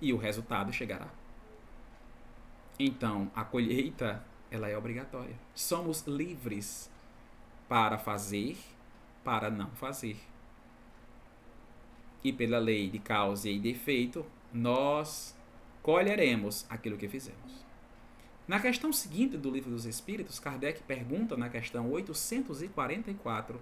E 0.01 0.13
o 0.13 0.17
resultado 0.17 0.71
chegará. 0.71 1.09
Então, 2.79 3.29
a 3.35 3.43
colheita, 3.43 4.23
ela 4.49 4.69
é 4.69 4.77
obrigatória. 4.77 5.35
Somos 5.53 6.01
livres 6.07 6.89
para 7.67 7.97
fazer, 7.97 8.57
para 9.23 9.49
não 9.49 9.69
fazer 9.71 10.17
e 12.23 12.33
pela 12.33 12.59
lei 12.59 12.89
de 12.89 12.99
causa 12.99 13.49
e 13.49 13.59
de 13.59 13.69
efeito, 13.69 14.25
nós 14.53 15.35
colheremos 15.81 16.65
aquilo 16.69 16.97
que 16.97 17.07
fizemos. 17.07 17.65
Na 18.47 18.59
questão 18.59 18.91
seguinte 18.91 19.37
do 19.37 19.51
Livro 19.51 19.69
dos 19.69 19.85
Espíritos, 19.85 20.39
Kardec 20.39 20.81
pergunta 20.83 21.37
na 21.37 21.49
questão 21.49 21.89
844, 21.91 23.59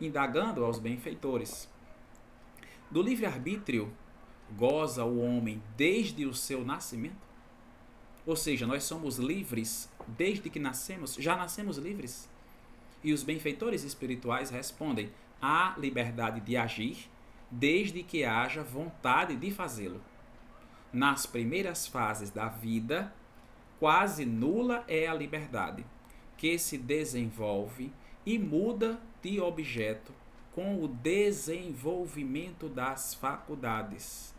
indagando 0.00 0.64
aos 0.64 0.78
benfeitores: 0.78 1.68
Do 2.92 3.00
livre-arbítrio 3.00 3.90
goza 4.54 5.02
o 5.02 5.18
homem 5.18 5.62
desde 5.78 6.26
o 6.26 6.34
seu 6.34 6.62
nascimento? 6.62 7.26
Ou 8.26 8.36
seja, 8.36 8.66
nós 8.66 8.84
somos 8.84 9.16
livres 9.16 9.90
desde 10.06 10.50
que 10.50 10.58
nascemos, 10.58 11.14
já 11.14 11.34
nascemos 11.34 11.78
livres. 11.78 12.28
E 13.02 13.14
os 13.14 13.22
benfeitores 13.22 13.82
espirituais 13.82 14.50
respondem: 14.50 15.10
há 15.40 15.74
liberdade 15.78 16.42
de 16.42 16.54
agir 16.54 17.08
desde 17.50 18.02
que 18.02 18.24
haja 18.24 18.62
vontade 18.62 19.36
de 19.36 19.50
fazê-lo. 19.50 20.02
Nas 20.92 21.24
primeiras 21.24 21.86
fases 21.86 22.28
da 22.28 22.48
vida, 22.48 23.10
quase 23.80 24.26
nula 24.26 24.84
é 24.86 25.06
a 25.06 25.14
liberdade, 25.14 25.82
que 26.36 26.58
se 26.58 26.76
desenvolve 26.76 27.90
e 28.26 28.38
muda 28.38 29.00
de 29.22 29.40
objeto 29.40 30.12
com 30.54 30.82
o 30.82 30.88
desenvolvimento 30.88 32.68
das 32.68 33.14
faculdades. 33.14 34.34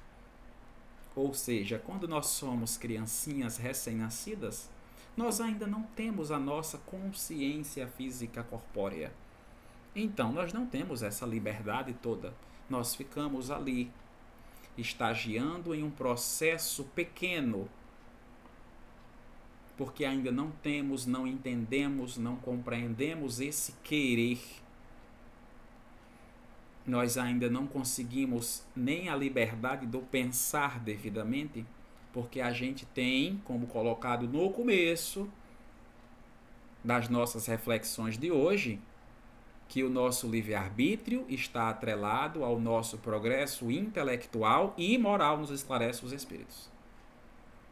Ou 1.16 1.34
seja, 1.34 1.80
quando 1.80 2.08
nós 2.08 2.28
somos 2.28 2.78
criancinhas 2.78 3.58
recém-nascidas, 3.58 4.70
nós 5.16 5.40
ainda 5.40 5.68
não 5.68 5.84
temos 5.84 6.32
a 6.32 6.40
nossa 6.40 6.78
consciência 6.80 7.88
física 7.88 8.44
corpórea. 8.44 9.14
Então, 9.96 10.32
nós 10.32 10.54
não 10.54 10.66
temos 10.66 11.04
essa 11.04 11.26
liberdade 11.26 11.94
toda 12.02 12.34
nós 12.70 12.96
ficamos 12.96 13.52
ali, 13.52 13.92
estagiando 14.78 15.76
em 15.76 15.84
um 15.84 15.92
processo 15.92 16.84
pequeno, 16.96 17.70
porque 19.78 20.06
ainda 20.06 20.32
não 20.32 20.52
temos, 20.52 21.06
não 21.06 21.28
entendemos, 21.28 22.18
não 22.18 22.36
compreendemos 22.36 23.40
esse 23.40 23.74
querer. 23.84 24.40
Nós 26.86 27.18
ainda 27.18 27.50
não 27.50 27.66
conseguimos 27.66 28.66
nem 28.76 29.10
a 29.10 29.16
liberdade 29.16 29.86
do 29.86 30.00
pensar 30.00 30.80
devidamente, 30.80 31.66
porque 32.12 32.42
a 32.42 32.52
gente 32.52 32.86
tem, 32.86 33.42
como 33.46 33.68
colocado 33.68 34.28
no 34.28 34.52
começo 34.52 35.30
das 36.84 37.08
nossas 37.08 37.46
reflexões 37.46 38.18
de 38.18 38.32
hoje, 38.32 38.82
que 39.68 39.84
o 39.84 39.90
nosso 39.90 40.28
livre-arbítrio 40.28 41.26
está 41.30 41.70
atrelado 41.70 42.44
ao 42.44 42.60
nosso 42.60 42.98
progresso 42.98 43.72
intelectual 43.72 44.74
e 44.78 44.98
moral, 44.98 45.38
nos 45.38 45.50
esclarece 45.50 46.06
os 46.06 46.12
Espíritos. 46.12 46.70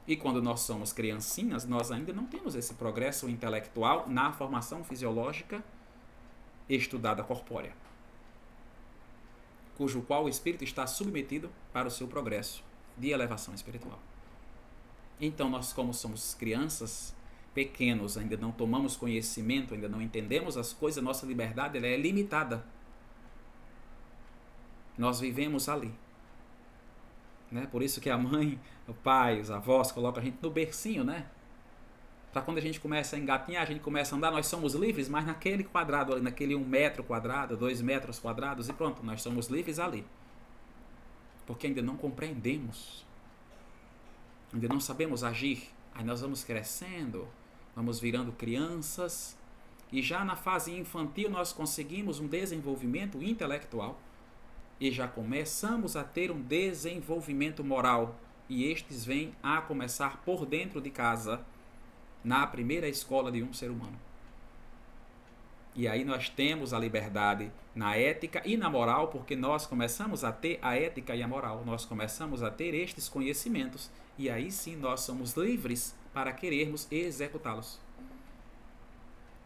E 0.08 0.16
quando 0.16 0.42
nós 0.42 0.62
somos 0.62 0.92
criancinhas, 0.92 1.66
nós 1.66 1.92
ainda 1.92 2.12
não 2.12 2.26
temos 2.26 2.56
esse 2.56 2.74
progresso 2.74 3.30
intelectual 3.30 4.10
na 4.10 4.32
formação 4.32 4.84
fisiológica 4.84 5.64
estudada 6.68 7.24
corpórea, 7.24 7.74
cujo 9.82 10.04
qual 10.04 10.26
o 10.26 10.30
espírito 10.30 10.64
está 10.64 10.86
submetido 10.86 11.50
para 11.74 11.88
o 11.88 11.92
seu 11.92 12.08
progresso 12.08 12.64
de 12.96 13.10
elevação 13.10 13.52
espiritual. 13.52 13.98
Então, 15.20 15.50
nós, 15.50 15.74
como 15.74 15.92
somos 15.92 16.36
crianças, 16.36 17.16
pequenos, 17.52 18.16
ainda 18.16 18.38
não 18.38 18.52
tomamos 18.52 18.96
conhecimento, 18.96 19.74
ainda 19.74 19.90
não 19.90 20.00
entendemos 20.00 20.56
as 20.56 20.72
coisas, 20.72 21.04
nossa 21.04 21.26
liberdade 21.26 21.80
ela 21.80 21.88
é 21.88 21.98
limitada. 21.98 22.64
Nós 24.96 25.20
vivemos 25.20 25.68
ali. 25.68 25.92
Né? 27.52 27.68
Por 27.72 27.82
isso 27.82 28.00
que 28.00 28.12
a 28.12 28.20
mãe, 28.20 28.60
o 28.88 28.94
pai, 28.94 29.42
os 29.42 29.50
avós 29.50 29.92
colocam 29.92 30.22
a 30.22 30.24
gente 30.24 30.38
no 30.44 30.52
bercinho, 30.52 31.04
né? 31.04 31.26
Para 32.32 32.42
quando 32.42 32.58
a 32.58 32.62
gente 32.62 32.80
começa 32.80 33.16
a 33.16 33.20
engatinhar, 33.20 33.64
a 33.64 33.66
gente 33.66 33.82
começa 33.82 34.16
a 34.16 34.18
andar, 34.18 34.32
nós 34.32 34.48
somos 34.48 34.74
livres, 34.74 35.10
mas 35.10 35.26
naquele 35.26 35.64
quadrado 35.64 36.14
ali, 36.14 36.22
naquele 36.22 36.56
um 36.56 36.66
metro 36.66 37.04
quadrado, 37.04 37.58
dois 37.58 37.82
metros 37.82 38.20
quadrados, 38.20 38.70
e 38.70 38.74
pronto, 38.74 39.04
nós 39.04 39.22
somos 39.22 39.48
livres 39.48 39.80
ali. 39.80 40.06
Porque 41.46 41.68
ainda 41.68 41.82
não 41.82 41.98
compreendemos. 41.98 43.06
Ainda 44.54 44.68
não 44.70 44.80
sabemos 44.80 45.24
agir. 45.24 45.70
Aí 45.94 46.06
nós 46.06 46.22
vamos 46.22 46.44
crescendo, 46.44 47.28
vamos 47.76 48.00
virando 48.00 48.32
crianças 48.32 49.38
e 49.92 50.02
já 50.02 50.24
na 50.24 50.36
fase 50.36 50.72
infantil 50.72 51.30
nós 51.30 51.52
conseguimos 51.52 52.20
um 52.20 52.28
desenvolvimento 52.28 53.22
intelectual 53.22 54.00
e 54.80 54.90
já 54.90 55.08
começamos 55.08 55.96
a 55.96 56.04
ter 56.04 56.32
um 56.32 56.42
desenvolvimento 56.42 57.64
moral 57.64 58.16
e 58.48 58.72
estes 58.72 59.04
vêm 59.04 59.36
a 59.44 59.62
começar 59.62 60.22
por 60.24 60.46
dentro 60.46 60.82
de 60.82 60.90
casa 60.90 61.46
na 62.24 62.46
primeira 62.48 62.88
escola 62.88 63.32
de 63.32 63.42
um 63.44 63.54
ser 63.54 63.70
humano. 63.70 64.00
E 65.74 65.88
aí 65.88 66.04
nós 66.04 66.30
temos 66.30 66.74
a 66.74 66.80
liberdade 66.80 67.52
na 67.74 67.96
ética 67.96 68.42
e 68.46 68.58
na 68.58 68.70
moral, 68.70 69.08
porque 69.08 69.36
nós 69.36 69.66
começamos 69.66 70.24
a 70.24 70.32
ter 70.32 70.60
a 70.62 70.76
ética 70.76 71.16
e 71.16 71.24
a 71.24 71.28
moral, 71.28 71.64
nós 71.66 71.86
começamos 71.86 72.44
a 72.44 72.52
ter 72.52 72.74
estes 72.74 73.08
conhecimentos, 73.08 73.90
e 74.18 74.30
aí 74.30 74.52
sim 74.52 74.76
nós 74.76 75.02
somos 75.02 75.34
livres 75.36 75.96
para 76.14 76.34
querermos 76.34 76.88
executá-los. 76.92 77.80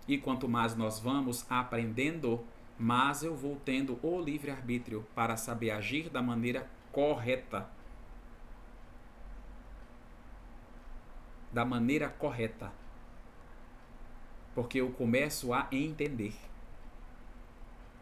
E 0.07 0.17
quanto 0.17 0.47
mais 0.47 0.75
nós 0.75 0.99
vamos 0.99 1.45
aprendendo, 1.49 2.43
mais 2.77 3.21
eu 3.21 3.35
vou 3.35 3.57
tendo 3.63 3.99
o 4.01 4.19
livre-arbítrio 4.19 5.05
para 5.13 5.37
saber 5.37 5.71
agir 5.71 6.09
da 6.09 6.21
maneira 6.21 6.67
correta. 6.91 7.69
Da 11.55 11.63
maneira 11.63 12.09
correta. 12.09 12.69
Porque 14.53 14.81
eu 14.81 14.89
começo 14.89 15.53
a 15.53 15.69
entender. 15.71 16.33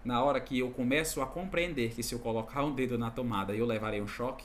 Na 0.04 0.24
hora 0.24 0.42
que 0.42 0.58
eu 0.58 0.72
começo 0.72 1.22
a 1.22 1.28
compreender 1.28 1.94
que 1.94 2.02
se 2.02 2.16
eu 2.16 2.20
colocar 2.20 2.64
um 2.64 2.74
dedo 2.74 2.98
na 2.98 3.12
tomada 3.12 3.54
eu 3.54 3.64
levarei 3.68 4.02
um 4.02 4.08
choque, 4.08 4.44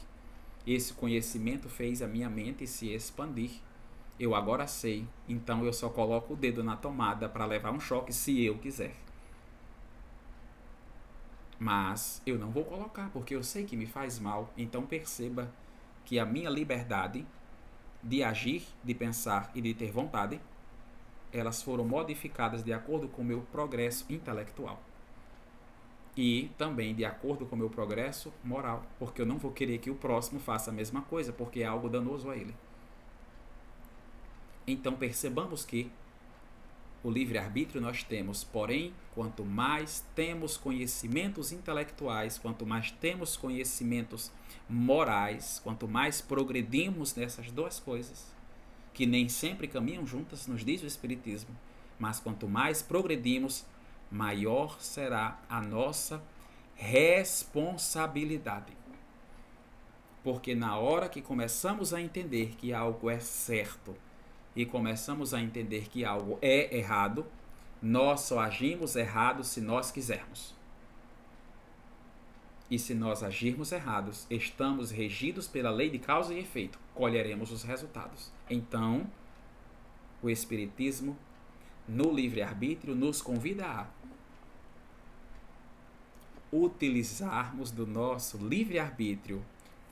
esse 0.66 0.92
conhecimento 0.92 1.70
fez 1.70 2.02
a 2.02 2.06
minha 2.06 2.28
mente 2.28 2.66
se 2.66 2.92
expandir. 2.92 3.52
Eu 4.20 4.34
agora 4.34 4.66
sei, 4.66 5.06
então 5.26 5.64
eu 5.64 5.72
só 5.72 5.88
coloco 5.88 6.34
o 6.34 6.36
dedo 6.36 6.62
na 6.62 6.76
tomada 6.76 7.30
para 7.30 7.46
levar 7.46 7.72
um 7.72 7.80
choque 7.80 8.12
se 8.12 8.44
eu 8.44 8.59
quiser. 8.59 8.94
Mas 11.59 12.20
eu 12.26 12.38
não 12.38 12.50
vou 12.50 12.66
colocar 12.66 13.09
porque 13.09 13.34
eu 13.34 13.42
sei 13.42 13.64
que 13.64 13.74
me 13.74 13.86
faz 13.86 14.18
mal. 14.18 14.52
Então 14.54 14.84
perceba 14.84 15.50
que 16.04 16.18
a 16.18 16.26
minha 16.26 16.50
liberdade 16.50 17.26
de 18.03 18.22
agir, 18.22 18.66
de 18.82 18.94
pensar 18.94 19.51
e 19.55 19.61
de 19.61 19.74
ter 19.74 19.90
vontade, 19.90 20.40
elas 21.32 21.62
foram 21.62 21.84
modificadas 21.84 22.62
de 22.62 22.72
acordo 22.72 23.09
com 23.09 23.22
o 23.22 23.24
meu 23.24 23.40
progresso 23.53 24.05
intelectual. 24.09 24.80
E 26.16 26.51
também 26.59 26.94
de 26.94 27.05
acordo 27.05 27.46
com 27.46 27.55
o 27.55 27.59
meu 27.59 27.70
progresso 27.70 28.32
moral, 28.42 28.82
porque 28.99 29.22
eu 29.22 29.26
não 29.26 29.38
vou 29.38 29.53
querer 29.53 29.78
que 29.78 29.90
o 29.90 29.94
próximo 29.94 30.40
faça 30.40 30.70
a 30.70 30.74
mesma 30.74 31.03
coisa, 31.03 31.32
porque 31.32 31.61
é 31.61 31.66
algo 31.66 31.88
danoso 31.88 32.30
a 32.30 32.36
ele. 32.36 32.55
Então 34.66 34.94
percebamos 34.94 35.64
que 35.64 35.90
o 37.03 37.11
livre-arbítrio 37.11 37.80
nós 37.80 38.03
temos, 38.03 38.42
porém, 38.42 38.92
quanto 39.14 39.44
mais 39.44 40.05
temos 40.14 40.57
conhecimentos 40.57 41.53
intelectuais, 41.53 42.38
quanto 42.38 42.66
mais 42.66 42.90
temos 42.90 43.36
conhecimentos 43.36 44.32
morais, 44.68 45.61
quanto 45.62 45.86
mais 45.86 46.20
progredimos 46.20 47.14
nessas 47.14 47.51
duas 47.51 47.78
coisas, 47.78 48.26
que 48.92 49.07
nem 49.07 49.28
sempre 49.28 49.68
caminham 49.68 50.07
juntas, 50.07 50.46
nos 50.49 50.64
diz 50.64 50.82
o 50.82 50.86
Espiritismo, 50.86 51.55
mas 51.99 52.18
quanto 52.18 52.49
mais 52.49 52.82
progredimos, 52.82 53.64
maior 54.11 54.80
será 54.80 55.40
a 55.49 55.61
nossa 55.61 56.22
responsabilidade. 56.74 58.76
Porque 60.24 60.55
na 60.55 60.76
hora 60.76 61.09
que 61.09 61.22
começamos 61.22 61.94
a 61.94 62.01
entender 62.01 62.57
que 62.57 62.72
algo 62.72 63.09
é 63.09 63.20
certo, 63.20 63.94
e 64.59 64.66
começamos 64.66 65.32
a 65.32 65.40
entender 65.40 65.88
que 65.88 66.04
algo 66.04 66.36
é 66.42 66.76
errado, 66.76 67.24
nós 67.80 68.22
só 68.22 68.40
agimos 68.40 68.96
errado 68.96 69.44
se 69.44 69.61
nós 69.61 69.92
quisermos. 69.92 70.52
E 72.68 72.76
se 72.76 72.92
nós 72.92 73.22
agirmos 73.22 73.70
errados, 73.70 74.26
estamos 74.28 74.90
regidos 74.90 75.46
pela 75.46 75.70
lei 75.70 75.88
de 75.88 76.00
causa 76.00 76.34
e 76.34 76.40
efeito, 76.40 76.76
colheremos 76.92 77.52
os 77.52 77.62
resultados. 77.62 78.32
Então, 78.50 79.06
o 80.20 80.28
Espiritismo, 80.28 81.16
no 81.86 82.12
livre-arbítrio, 82.12 82.96
nos 82.96 83.22
convida 83.22 83.64
a 83.64 83.86
utilizarmos 86.52 87.70
do 87.70 87.86
nosso 87.86 88.36
livre-arbítrio 88.38 89.40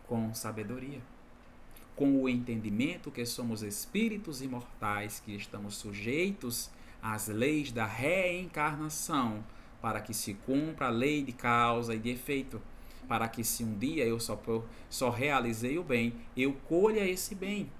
com 0.08 0.34
sabedoria 0.34 1.00
com 1.96 2.22
o 2.22 2.28
entendimento 2.28 3.10
que 3.10 3.24
somos 3.24 3.62
espíritos 3.62 4.42
imortais, 4.42 5.18
que 5.24 5.34
estamos 5.34 5.76
sujeitos 5.76 6.70
às 7.02 7.26
leis 7.26 7.72
da 7.72 7.86
reencarnação, 7.86 9.42
para 9.80 10.00
que 10.00 10.12
se 10.12 10.34
cumpra 10.34 10.86
a 10.86 10.90
lei 10.90 11.22
de 11.22 11.32
causa 11.32 11.94
e 11.94 11.98
de 11.98 12.10
efeito, 12.10 12.60
para 13.08 13.28
que 13.28 13.42
se 13.42 13.64
um 13.64 13.78
dia 13.78 14.04
eu 14.04 14.20
só, 14.20 14.38
só 14.90 15.08
realizei 15.08 15.78
o 15.78 15.82
bem, 15.82 16.12
eu 16.36 16.52
colha 16.68 17.08
esse 17.08 17.34
bem, 17.34 17.70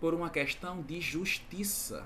por 0.00 0.12
uma 0.12 0.28
questão 0.28 0.82
de 0.82 1.00
justiça. 1.00 2.04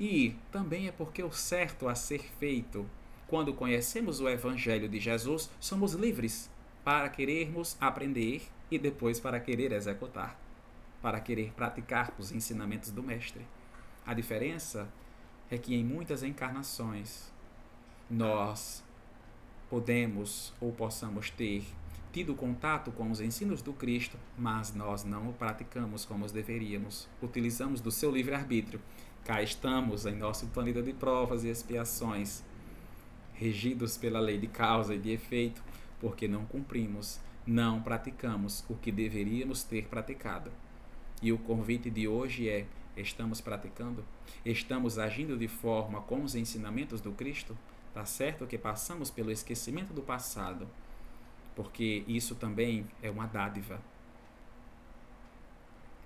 E 0.00 0.34
também 0.50 0.88
é 0.88 0.92
porque 0.92 1.22
o 1.22 1.32
certo 1.32 1.88
a 1.88 1.94
ser 1.94 2.22
feito, 2.38 2.88
quando 3.26 3.54
conhecemos 3.54 4.20
o 4.20 4.28
Evangelho 4.28 4.88
de 4.88 4.98
Jesus, 4.98 5.50
somos 5.60 5.92
livres 5.92 6.50
para 6.84 7.08
querermos 7.08 7.76
aprender 7.80 8.42
e 8.70 8.78
depois 8.78 9.18
para 9.18 9.40
querer 9.40 9.72
executar, 9.72 10.38
para 11.00 11.20
querer 11.20 11.52
praticar 11.52 12.12
os 12.18 12.32
ensinamentos 12.32 12.90
do 12.90 13.02
Mestre. 13.02 13.46
A 14.06 14.14
diferença 14.14 14.88
é 15.50 15.56
que 15.56 15.74
em 15.74 15.84
muitas 15.84 16.22
encarnações 16.22 17.32
nós 18.10 18.82
podemos 19.68 20.52
ou 20.60 20.72
possamos 20.72 21.30
ter 21.30 21.64
tido 22.12 22.34
contato 22.34 22.90
com 22.90 23.10
os 23.10 23.20
ensinos 23.20 23.60
do 23.60 23.72
Cristo, 23.72 24.16
mas 24.36 24.74
nós 24.74 25.04
não 25.04 25.28
o 25.28 25.32
praticamos 25.32 26.04
como 26.04 26.26
deveríamos. 26.26 27.08
Utilizamos 27.22 27.80
do 27.80 27.90
seu 27.90 28.10
livre-arbítrio. 28.10 28.80
Cá 29.24 29.42
estamos 29.42 30.06
em 30.06 30.16
nosso 30.16 30.46
planeta 30.46 30.82
de 30.82 30.92
provas 30.92 31.44
e 31.44 31.48
expiações, 31.48 32.42
regidos 33.34 33.96
pela 33.96 34.20
lei 34.20 34.38
de 34.38 34.46
causa 34.46 34.94
e 34.94 34.98
de 34.98 35.10
efeito, 35.10 35.62
porque 36.00 36.26
não 36.26 36.46
cumprimos 36.46 37.20
não 37.48 37.80
praticamos 37.80 38.62
o 38.68 38.74
que 38.74 38.92
deveríamos 38.92 39.62
ter 39.62 39.86
praticado. 39.86 40.52
E 41.22 41.32
o 41.32 41.38
convite 41.38 41.88
de 41.88 42.06
hoje 42.06 42.46
é: 42.46 42.66
estamos 42.94 43.40
praticando? 43.40 44.04
Estamos 44.44 44.98
agindo 44.98 45.36
de 45.36 45.48
forma 45.48 46.02
com 46.02 46.22
os 46.22 46.34
ensinamentos 46.34 47.00
do 47.00 47.10
Cristo? 47.12 47.56
Tá 47.94 48.04
certo 48.04 48.46
que 48.46 48.58
passamos 48.58 49.10
pelo 49.10 49.32
esquecimento 49.32 49.94
do 49.94 50.02
passado, 50.02 50.68
porque 51.56 52.04
isso 52.06 52.34
também 52.34 52.86
é 53.02 53.10
uma 53.10 53.26
dádiva. 53.26 53.80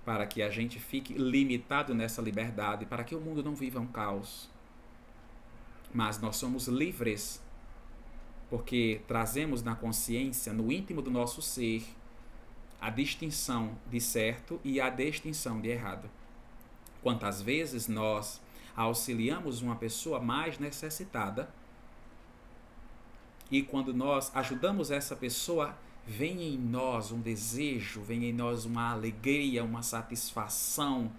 Para 0.05 0.25
que 0.25 0.41
a 0.41 0.49
gente 0.49 0.79
fique 0.79 1.13
limitado 1.13 1.93
nessa 1.93 2.21
liberdade, 2.21 2.85
para 2.85 3.03
que 3.03 3.15
o 3.15 3.19
mundo 3.21 3.43
não 3.43 3.53
viva 3.53 3.81
um 3.81 3.87
caos. 3.87 4.49
Mas 5.93 6.19
nós 6.19 6.37
somos 6.37 6.67
livres 6.69 7.42
porque 8.53 9.01
trazemos 9.07 9.63
na 9.63 9.73
consciência, 9.73 10.53
no 10.53 10.71
íntimo 10.71 11.01
do 11.01 11.09
nosso 11.09 11.41
ser, 11.41 11.83
a 12.79 12.91
distinção 12.91 13.75
de 13.89 13.99
certo 13.99 14.61
e 14.63 14.79
a 14.79 14.91
distinção 14.91 15.59
de 15.59 15.69
errado. 15.69 16.07
Quantas 17.01 17.41
vezes 17.41 17.87
nós 17.87 18.39
auxiliamos 18.75 19.63
uma 19.63 19.75
pessoa 19.75 20.19
mais 20.19 20.59
necessitada 20.59 21.49
e 23.49 23.63
quando 23.63 23.91
nós 23.91 24.31
ajudamos 24.35 24.91
essa 24.91 25.15
pessoa, 25.15 25.75
vem 26.05 26.53
em 26.53 26.55
nós 26.55 27.11
um 27.11 27.19
desejo, 27.19 28.03
vem 28.03 28.25
em 28.25 28.33
nós 28.33 28.65
uma 28.65 28.91
alegria, 28.91 29.63
uma 29.63 29.81
satisfação, 29.81 31.11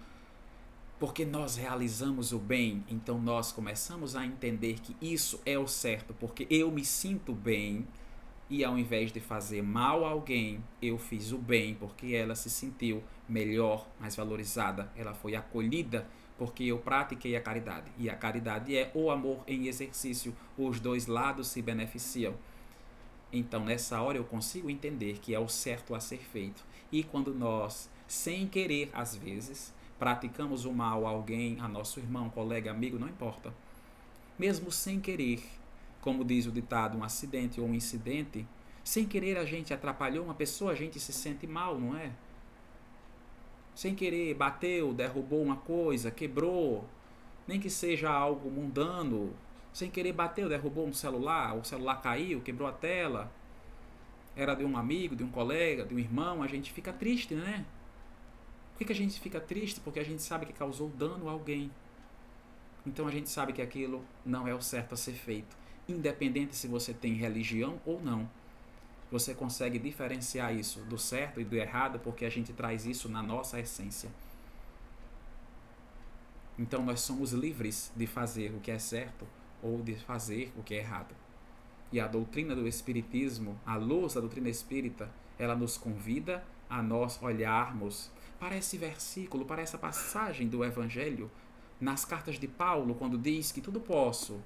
porque 0.99 1.25
nós 1.25 1.55
realizamos 1.57 2.31
o 2.31 2.39
bem, 2.39 2.83
então 2.87 3.19
nós 3.19 3.51
começamos 3.51 4.15
a 4.15 4.25
entender 4.25 4.79
que 4.79 4.95
isso 5.01 5.41
é 5.45 5.59
o 5.59 5.67
certo, 5.67 6.13
porque 6.13 6.47
eu 6.49 6.71
me 6.71 6.85
sinto 6.85 7.33
bem 7.33 7.85
e 8.49 8.63
ao 8.63 8.77
invés 8.77 9.11
de 9.11 9.19
fazer 9.19 9.61
mal 9.61 10.05
a 10.05 10.09
alguém, 10.09 10.63
eu 10.81 10.97
fiz 10.97 11.31
o 11.31 11.37
bem 11.37 11.75
porque 11.75 12.13
ela 12.13 12.35
se 12.35 12.49
sentiu 12.49 13.03
melhor, 13.27 13.87
mais 13.99 14.15
valorizada, 14.15 14.91
ela 14.95 15.13
foi 15.13 15.35
acolhida 15.35 16.07
porque 16.37 16.65
eu 16.65 16.77
pratiquei 16.77 17.35
a 17.35 17.41
caridade. 17.41 17.91
E 17.97 18.09
a 18.09 18.15
caridade 18.15 18.75
é 18.75 18.91
o 18.93 19.09
amor 19.09 19.39
em 19.47 19.67
exercício, 19.67 20.35
os 20.57 20.79
dois 20.79 21.07
lados 21.07 21.47
se 21.47 21.61
beneficiam. 21.61 22.35
Então, 23.31 23.65
nessa 23.65 24.01
hora 24.01 24.17
eu 24.17 24.23
consigo 24.23 24.69
entender 24.69 25.19
que 25.19 25.33
é 25.33 25.39
o 25.39 25.47
certo 25.47 25.95
a 25.95 25.99
ser 25.99 26.19
feito. 26.19 26.63
E 26.91 27.03
quando 27.03 27.33
nós, 27.33 27.89
sem 28.07 28.47
querer 28.47 28.89
às 28.93 29.15
vezes, 29.15 29.73
praticamos 29.97 30.65
o 30.65 30.73
mal 30.73 31.05
a 31.05 31.09
alguém, 31.09 31.59
a 31.59 31.67
nosso 31.67 31.99
irmão, 31.99 32.29
colega, 32.29 32.71
amigo, 32.71 32.99
não 32.99 33.07
importa. 33.07 33.53
Mesmo 34.37 34.71
sem 34.71 34.99
querer, 34.99 35.43
como 36.01 36.23
diz 36.23 36.45
o 36.45 36.51
ditado, 36.51 36.97
um 36.97 37.03
acidente 37.03 37.59
ou 37.59 37.67
um 37.67 37.73
incidente, 37.73 38.45
sem 38.83 39.05
querer 39.05 39.37
a 39.37 39.45
gente 39.45 39.73
atrapalhou 39.73 40.25
uma 40.25 40.35
pessoa, 40.35 40.71
a 40.71 40.75
gente 40.75 40.99
se 40.99 41.11
sente 41.11 41.47
mal, 41.47 41.79
não 41.79 41.97
é? 41.97 42.11
Sem 43.73 43.95
querer, 43.95 44.33
bateu, 44.35 44.93
derrubou 44.93 45.41
uma 45.41 45.57
coisa, 45.57 46.11
quebrou, 46.11 46.85
nem 47.47 47.59
que 47.59 47.69
seja 47.69 48.09
algo 48.09 48.49
mundano, 48.49 49.33
sem 49.73 49.89
querer 49.89 50.13
bateu, 50.13 50.47
derrubou 50.47 50.87
um 50.87 50.93
celular, 50.93 51.55
o 51.55 51.63
celular 51.65 52.01
caiu, 52.01 52.41
quebrou 52.41 52.67
a 52.67 52.71
tela, 52.71 53.31
era 54.35 54.53
de 54.53 54.63
um 54.63 54.77
amigo, 54.77 55.15
de 55.15 55.23
um 55.23 55.29
colega, 55.29 55.85
de 55.85 55.95
um 55.95 55.99
irmão, 55.99 56.43
a 56.43 56.47
gente 56.47 56.71
fica 56.71 56.93
triste, 56.93 57.33
né? 57.33 57.65
Por 58.75 58.79
que, 58.79 58.85
que 58.85 58.91
a 58.91 58.95
gente 58.95 59.21
fica 59.21 59.39
triste? 59.39 59.79
Porque 59.79 60.01
a 60.01 60.03
gente 60.03 60.21
sabe 60.21 60.45
que 60.45 60.51
causou 60.51 60.89
dano 60.89 61.29
a 61.29 61.31
alguém. 61.31 61.71
Então 62.85 63.07
a 63.07 63.11
gente 63.11 63.29
sabe 63.29 63.53
que 63.53 63.61
aquilo 63.61 64.03
não 64.25 64.45
é 64.45 64.53
o 64.53 64.61
certo 64.61 64.93
a 64.93 64.97
ser 64.97 65.13
feito. 65.13 65.55
Independente 65.87 66.57
se 66.57 66.67
você 66.67 66.93
tem 66.93 67.13
religião 67.13 67.79
ou 67.85 68.01
não. 68.01 68.29
Você 69.09 69.33
consegue 69.33 69.79
diferenciar 69.79 70.53
isso 70.53 70.81
do 70.81 70.97
certo 70.97 71.39
e 71.39 71.45
do 71.45 71.55
errado 71.55 71.99
porque 71.99 72.25
a 72.25 72.29
gente 72.29 72.51
traz 72.51 72.85
isso 72.85 73.07
na 73.07 73.23
nossa 73.23 73.57
essência. 73.61 74.09
Então 76.59 76.83
nós 76.83 76.99
somos 76.99 77.31
livres 77.31 77.93
de 77.95 78.05
fazer 78.05 78.53
o 78.53 78.59
que 78.59 78.71
é 78.71 78.77
certo 78.77 79.25
ou 79.63 79.81
de 79.81 79.95
fazer 79.95 80.51
o 80.57 80.61
que 80.61 80.73
é 80.73 80.79
errado. 80.79 81.15
E 81.93 81.99
a 82.01 82.07
doutrina 82.07 82.53
do 82.53 82.67
Espiritismo, 82.67 83.57
a 83.65 83.77
luz 83.77 84.15
da 84.15 84.19
doutrina 84.19 84.49
espírita, 84.49 85.09
ela 85.39 85.55
nos 85.55 85.77
convida 85.77 86.43
a 86.69 86.83
nós 86.83 87.21
olharmos 87.23 88.11
para 88.39 88.57
esse 88.57 88.77
versículo, 88.77 89.45
para 89.45 89.61
essa 89.61 89.77
passagem 89.77 90.47
do 90.47 90.63
Evangelho, 90.63 91.31
nas 91.79 92.05
cartas 92.05 92.39
de 92.39 92.47
Paulo, 92.47 92.95
quando 92.95 93.17
diz 93.17 93.51
que 93.51 93.61
tudo 93.61 93.79
posso, 93.79 94.41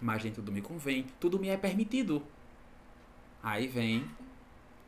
mas 0.00 0.24
nem 0.24 0.32
tudo 0.32 0.50
me 0.50 0.60
convém, 0.60 1.06
tudo 1.20 1.38
me 1.38 1.48
é 1.48 1.56
permitido. 1.56 2.22
Aí 3.42 3.66
vem, 3.66 4.06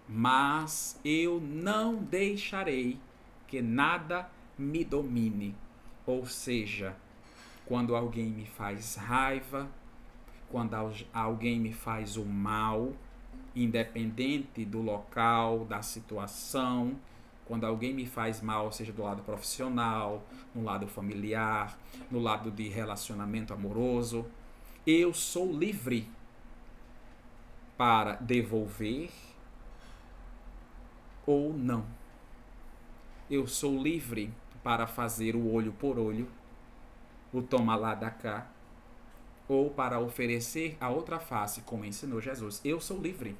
mas 0.08 0.98
eu 1.04 1.40
não 1.40 1.96
deixarei 1.96 2.98
que 3.46 3.60
nada 3.62 4.30
me 4.58 4.84
domine. 4.84 5.54
Ou 6.06 6.26
seja, 6.26 6.96
quando 7.66 7.96
alguém 7.96 8.26
me 8.26 8.46
faz 8.46 8.96
raiva, 8.96 9.68
quando 10.50 10.74
alguém 11.12 11.58
me 11.58 11.72
faz 11.72 12.16
o 12.16 12.24
mal, 12.24 12.92
independente 13.54 14.64
do 14.64 14.82
local, 14.82 15.64
da 15.64 15.82
situação, 15.82 16.96
quando 17.46 17.64
alguém 17.64 17.92
me 17.92 18.06
faz 18.06 18.40
mal, 18.40 18.72
seja 18.72 18.92
do 18.92 19.02
lado 19.02 19.22
profissional, 19.22 20.24
no 20.54 20.62
lado 20.62 20.86
familiar, 20.86 21.78
no 22.10 22.18
lado 22.18 22.50
de 22.50 22.68
relacionamento 22.68 23.52
amoroso, 23.52 24.26
eu 24.86 25.12
sou 25.12 25.52
livre 25.52 26.08
para 27.76 28.14
devolver 28.16 29.10
ou 31.26 31.52
não. 31.52 31.84
Eu 33.30 33.46
sou 33.46 33.82
livre 33.82 34.32
para 34.62 34.86
fazer 34.86 35.34
o 35.34 35.52
olho 35.52 35.72
por 35.72 35.98
olho, 35.98 36.28
o 37.32 37.42
toma 37.42 37.76
lá 37.76 37.94
da 37.94 38.10
cá, 38.10 38.46
ou 39.48 39.70
para 39.70 40.00
oferecer 40.00 40.76
a 40.80 40.88
outra 40.88 41.18
face, 41.18 41.62
como 41.62 41.84
ensinou 41.84 42.20
Jesus. 42.20 42.60
Eu 42.64 42.80
sou 42.80 43.00
livre. 43.00 43.36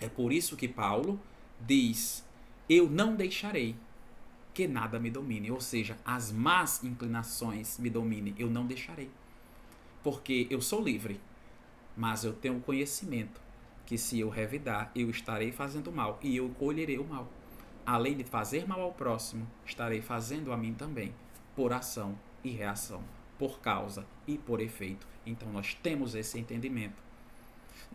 É 0.00 0.08
por 0.08 0.32
isso 0.32 0.56
que 0.56 0.68
Paulo 0.68 1.20
diz: 1.60 2.24
Eu 2.68 2.88
não 2.88 3.16
deixarei 3.16 3.74
que 4.52 4.66
nada 4.66 4.98
me 4.98 5.10
domine, 5.10 5.50
ou 5.50 5.60
seja, 5.60 5.96
as 6.04 6.30
más 6.32 6.82
inclinações 6.84 7.78
me 7.78 7.88
dominem, 7.88 8.34
eu 8.38 8.50
não 8.50 8.66
deixarei. 8.66 9.10
Porque 10.02 10.46
eu 10.50 10.60
sou 10.60 10.82
livre, 10.82 11.20
mas 11.96 12.24
eu 12.24 12.32
tenho 12.32 12.60
conhecimento 12.60 13.40
que 13.86 13.96
se 13.96 14.20
eu 14.20 14.28
revidar, 14.28 14.90
eu 14.94 15.08
estarei 15.08 15.50
fazendo 15.50 15.90
mal 15.90 16.18
e 16.22 16.36
eu 16.36 16.50
colherei 16.58 16.98
o 16.98 17.04
mal. 17.04 17.26
Além 17.86 18.16
de 18.16 18.24
fazer 18.24 18.68
mal 18.68 18.82
ao 18.82 18.92
próximo, 18.92 19.48
estarei 19.64 20.02
fazendo 20.02 20.52
a 20.52 20.56
mim 20.58 20.74
também, 20.74 21.14
por 21.56 21.72
ação 21.72 22.18
e 22.44 22.50
reação, 22.50 23.02
por 23.38 23.60
causa 23.60 24.04
e 24.26 24.36
por 24.36 24.60
efeito. 24.60 25.06
Então 25.24 25.50
nós 25.50 25.72
temos 25.72 26.14
esse 26.14 26.38
entendimento. 26.38 27.02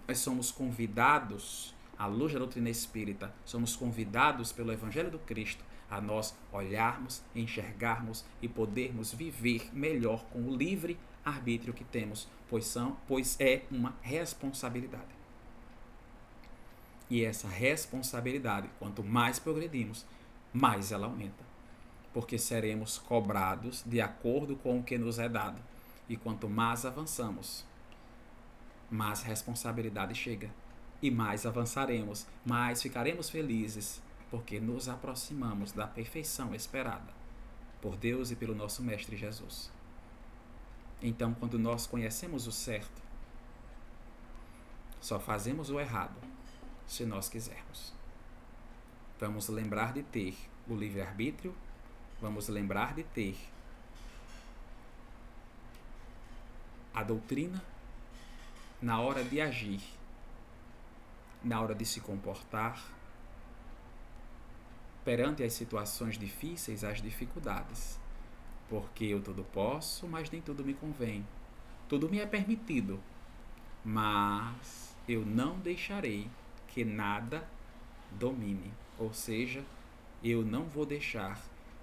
Nós 0.07 0.17
somos 0.17 0.49
convidados 0.49 1.75
à 2.03 2.05
luz 2.05 2.33
da 2.33 2.39
doutrina 2.39 2.69
espírita, 2.69 3.33
somos 3.45 3.77
convidados 3.77 4.51
pelo 4.51 4.73
Evangelho 4.73 5.09
do 5.09 5.19
Cristo 5.19 5.63
a 5.89 6.01
nós 6.01 6.35
olharmos, 6.51 7.23
enxergarmos 7.33 8.25
e 8.41 8.47
podermos 8.49 9.13
viver 9.13 9.69
melhor 9.71 10.25
com 10.25 10.41
o 10.41 10.53
livre 10.53 10.99
arbítrio 11.23 11.73
que 11.73 11.85
temos, 11.85 12.27
pois, 12.49 12.65
são, 12.65 12.97
pois 13.07 13.39
é 13.39 13.63
uma 13.71 13.95
responsabilidade. 14.01 15.15
E 17.09 17.23
essa 17.23 17.47
responsabilidade, 17.47 18.69
quanto 18.79 19.01
mais 19.01 19.39
progredimos, 19.39 20.05
mais 20.51 20.91
ela 20.91 21.07
aumenta. 21.07 21.45
Porque 22.13 22.37
seremos 22.37 22.97
cobrados 22.97 23.81
de 23.85 24.01
acordo 24.01 24.57
com 24.57 24.79
o 24.79 24.83
que 24.83 24.97
nos 24.97 25.19
é 25.19 25.29
dado. 25.29 25.61
E 26.09 26.17
quanto 26.17 26.49
mais 26.49 26.85
avançamos, 26.85 27.65
mais 28.91 29.21
responsabilidade 29.21 30.13
chega. 30.15 30.62
E 31.03 31.11
mais 31.11 31.45
avançaremos, 31.45 32.25
mais 32.45 32.81
ficaremos 32.81 33.29
felizes, 33.29 34.01
porque 34.31 34.57
nos 34.57 34.87
aproximamos 34.87 35.73
da 35.73 35.85
perfeição 35.85 36.55
esperada 36.55 37.13
por 37.81 37.97
Deus 37.97 38.31
e 38.31 38.37
pelo 38.37 38.55
nosso 38.55 38.81
Mestre 38.81 39.17
Jesus. 39.17 39.69
Então, 41.01 41.33
quando 41.33 41.59
nós 41.59 41.85
conhecemos 41.85 42.47
o 42.47 42.53
certo, 42.53 43.01
só 45.01 45.19
fazemos 45.19 45.69
o 45.69 45.77
errado 45.77 46.15
se 46.87 47.05
nós 47.05 47.27
quisermos. 47.27 47.93
Vamos 49.19 49.49
lembrar 49.49 49.91
de 49.91 50.03
ter 50.03 50.37
o 50.69 50.73
livre-arbítrio, 50.73 51.53
vamos 52.21 52.47
lembrar 52.47 52.93
de 52.93 53.03
ter 53.03 53.35
a 56.93 57.03
doutrina 57.03 57.61
na 58.81 59.01
hora 59.01 59.21
de 59.21 59.41
agir, 59.41 59.81
na 61.43 61.61
hora 61.61 61.75
de 61.75 61.85
se 61.85 61.99
comportar, 61.99 62.81
perante 65.03 65.43
as 65.43 65.53
situações 65.53 66.17
difíceis, 66.17 66.83
as 66.83 67.01
dificuldades. 67.01 67.99
Porque 68.69 69.05
eu 69.05 69.21
tudo 69.21 69.43
posso, 69.43 70.07
mas 70.07 70.31
nem 70.31 70.41
tudo 70.41 70.63
me 70.63 70.73
convém. 70.73 71.27
Tudo 71.89 72.09
me 72.09 72.19
é 72.19 72.25
permitido, 72.25 72.99
mas 73.83 74.95
eu 75.07 75.25
não 75.25 75.59
deixarei 75.59 76.29
que 76.67 76.85
nada 76.85 77.47
domine. 78.11 78.73
Ou 78.97 79.13
seja, 79.13 79.63
eu 80.23 80.43
não 80.43 80.63
vou 80.63 80.85
deixar 80.85 81.39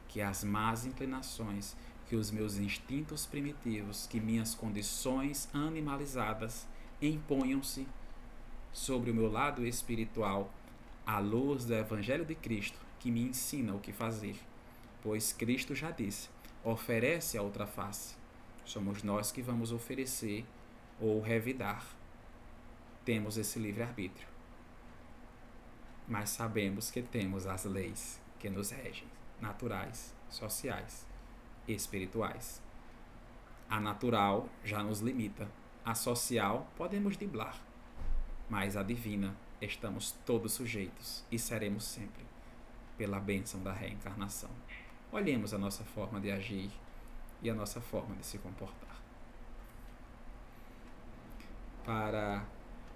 que 0.09 0.21
as 0.21 0.43
más 0.43 0.87
inclinações, 0.87 1.77
que 2.09 2.17
os 2.17 2.31
meus 2.31 2.57
instintos 2.57 3.27
primitivos, 3.27 4.07
que 4.07 4.19
minhas 4.19 4.55
condições 4.55 5.49
animalizadas 5.55 6.67
imponham-se 7.01 7.87
sobre 8.73 9.11
o 9.11 9.15
meu 9.15 9.31
lado 9.31 9.65
espiritual 9.67 10.53
à 11.07 11.19
luz 11.19 11.65
do 11.65 11.75
Evangelho 11.75 12.25
de 12.25 12.35
Cristo, 12.35 12.79
que 12.99 13.11
me 13.11 13.23
ensina 13.23 13.75
o 13.75 13.81
que 13.81 13.93
fazer. 13.93 14.37
Pois 15.03 15.33
Cristo 15.33 15.75
já 15.75 15.91
disse: 15.91 16.29
oferece 16.63 17.39
a 17.39 17.43
outra 17.43 17.67
face. 17.67 18.15
Somos 18.65 19.03
nós 19.03 19.33
que 19.33 19.43
vamos 19.43 19.73
oferecer 19.73 20.45
ou 21.01 21.21
revidar. 21.21 21.85
Temos 23.05 23.37
esse 23.37 23.59
livre-arbítrio 23.59 24.31
mas 26.11 26.31
sabemos 26.31 26.91
que 26.91 27.01
temos 27.01 27.47
as 27.47 27.65
leis 27.65 28.21
que 28.41 28.51
nos 28.51 28.73
regem, 28.73 29.07
naturais, 29.41 30.13
sociais 30.29 31.07
espirituais. 31.69 32.61
A 33.69 33.79
natural 33.79 34.49
já 34.65 34.83
nos 34.83 34.99
limita, 34.99 35.49
a 35.85 35.95
social 35.95 36.67
podemos 36.77 37.17
driblar, 37.17 37.57
mas 38.51 38.77
a 38.77 38.83
divina 38.83 39.35
estamos 39.63 40.13
todos 40.27 40.53
sujeitos 40.53 41.25
e 41.31 41.39
seremos 41.39 41.85
sempre, 41.85 42.25
pela 42.99 43.21
bênção 43.21 43.63
da 43.63 43.73
reencarnação. 43.73 44.51
Olhemos 45.13 45.55
a 45.55 45.59
nossa 45.59 45.85
forma 45.85 46.21
de 46.21 46.31
agir 46.31 46.71
e 47.41 47.49
a 47.49 47.55
nossa 47.55 47.81
forma 47.81 48.15
de 48.17 48.27
se 48.27 48.39
comportar. 48.39 49.01
Para 51.85 52.45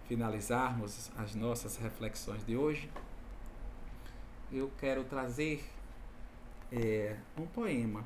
finalizarmos 0.07 1.11
as 1.17 1.35
nossas 1.35 1.77
reflexões 1.77 2.45
de 2.45 2.57
hoje, 2.57 2.91
eu 4.53 4.71
quero 4.79 5.05
trazer 5.05 5.65
é, 6.71 7.17
um 7.39 7.47
poema 7.47 8.05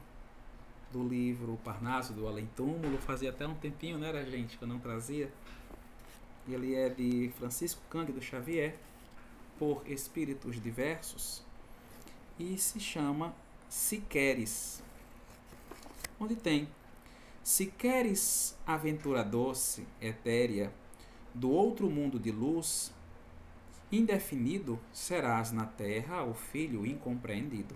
do 0.93 1.07
livro 1.07 1.59
Parnaso 1.65 2.13
do 2.15 2.27
Além 2.27 2.47
Túmulo. 2.57 2.99
Fazia 2.99 3.31
até 3.31 3.47
um 3.47 3.55
tempinho, 3.55 3.99
né, 3.99 4.13
gente, 4.25 4.57
que 4.57 4.65
eu 4.65 4.69
não 4.69 4.79
trazia. 4.79 5.31
Ele 6.49 6.75
é 6.75 6.89
de 6.89 7.31
Francisco 7.39 7.83
Cândido 7.91 8.21
Xavier, 8.21 8.77
por 9.59 9.83
espíritos 9.87 10.61
diversos, 10.61 11.43
e 12.39 12.57
se 12.57 12.81
chama 12.81 13.35
Se 13.69 13.99
Queres, 13.99 14.83
onde 16.19 16.37
tem 16.37 16.69
Se 17.43 17.67
queres 17.67 18.57
aventura 18.67 19.25
doce, 19.25 19.87
etérea, 20.01 20.73
do 21.35 21.51
outro 21.51 21.89
mundo 21.89 22.19
de 22.19 22.31
luz, 22.31 22.93
indefinido 23.91 24.79
serás 24.93 25.51
na 25.51 25.65
terra 25.65 26.25
o 26.25 26.35
filho 26.35 26.87
incompreendido. 26.87 27.75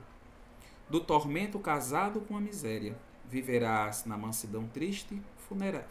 Do 0.89 1.01
tormento 1.01 1.59
casado 1.59 2.20
com 2.20 2.37
a 2.37 2.41
miséria, 2.41 2.97
viverás 3.31 4.05
na 4.05 4.16
mansidão 4.18 4.68
triste, 4.68 5.20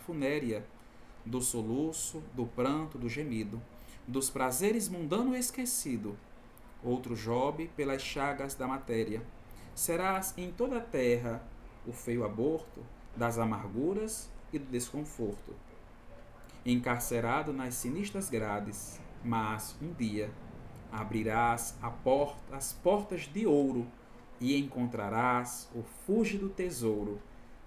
funérea, 0.05 0.65
do 1.25 1.41
soluço, 1.41 2.23
do 2.33 2.45
pranto, 2.45 2.97
do 2.97 3.09
gemido, 3.09 3.61
dos 4.07 4.29
prazeres 4.29 4.89
mundano 4.89 5.35
esquecido. 5.35 6.17
Outro 6.83 7.15
Job 7.15 7.69
pelas 7.75 8.01
chagas 8.01 8.55
da 8.55 8.67
matéria. 8.67 9.21
Serás 9.75 10.33
em 10.37 10.51
toda 10.51 10.77
a 10.77 10.81
terra 10.81 11.41
o 11.85 11.93
feio 11.93 12.25
aborto 12.25 12.83
das 13.15 13.37
amarguras 13.37 14.29
e 14.51 14.59
do 14.59 14.65
desconforto 14.65 15.53
encarcerado 16.65 17.51
nas 17.51 17.75
sinistras 17.75 18.29
grades, 18.29 18.99
mas 19.23 19.75
um 19.81 19.93
dia 19.93 20.29
abrirás 20.91 21.77
as 22.51 22.73
portas 22.73 23.21
de 23.21 23.47
ouro 23.47 23.87
e 24.39 24.57
encontrarás 24.57 25.69
o 25.73 25.83
fúlgido 26.05 26.49
tesouro 26.49 27.19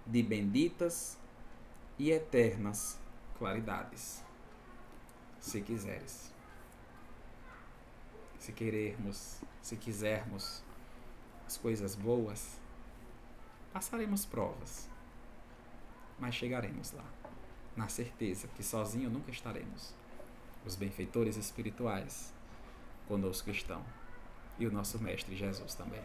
de 0.07 0.23
benditas 0.23 1.19
e 1.99 2.11
eternas 2.11 3.01
claridades. 3.45 4.25
Se 5.39 5.61
quiseres. 5.61 6.33
Se 8.39 8.55
querermos, 8.55 9.43
se 9.61 9.77
quisermos 9.77 10.65
as 11.47 11.59
coisas 11.59 11.95
boas, 11.95 12.59
passaremos 13.71 14.25
provas, 14.25 14.89
mas 16.19 16.35
chegaremos 16.35 16.93
lá, 16.93 17.05
na 17.77 17.87
certeza 17.89 18.49
que 18.49 18.63
sozinho 18.63 19.11
nunca 19.11 19.31
estaremos. 19.31 19.95
Os 20.65 20.75
benfeitores 20.75 21.37
espirituais 21.37 22.33
conosco 23.07 23.51
estão 23.51 23.85
e 24.59 24.67
o 24.67 24.73
nosso 24.73 24.99
Mestre 24.99 25.37
Jesus 25.37 25.75
também. 25.75 26.03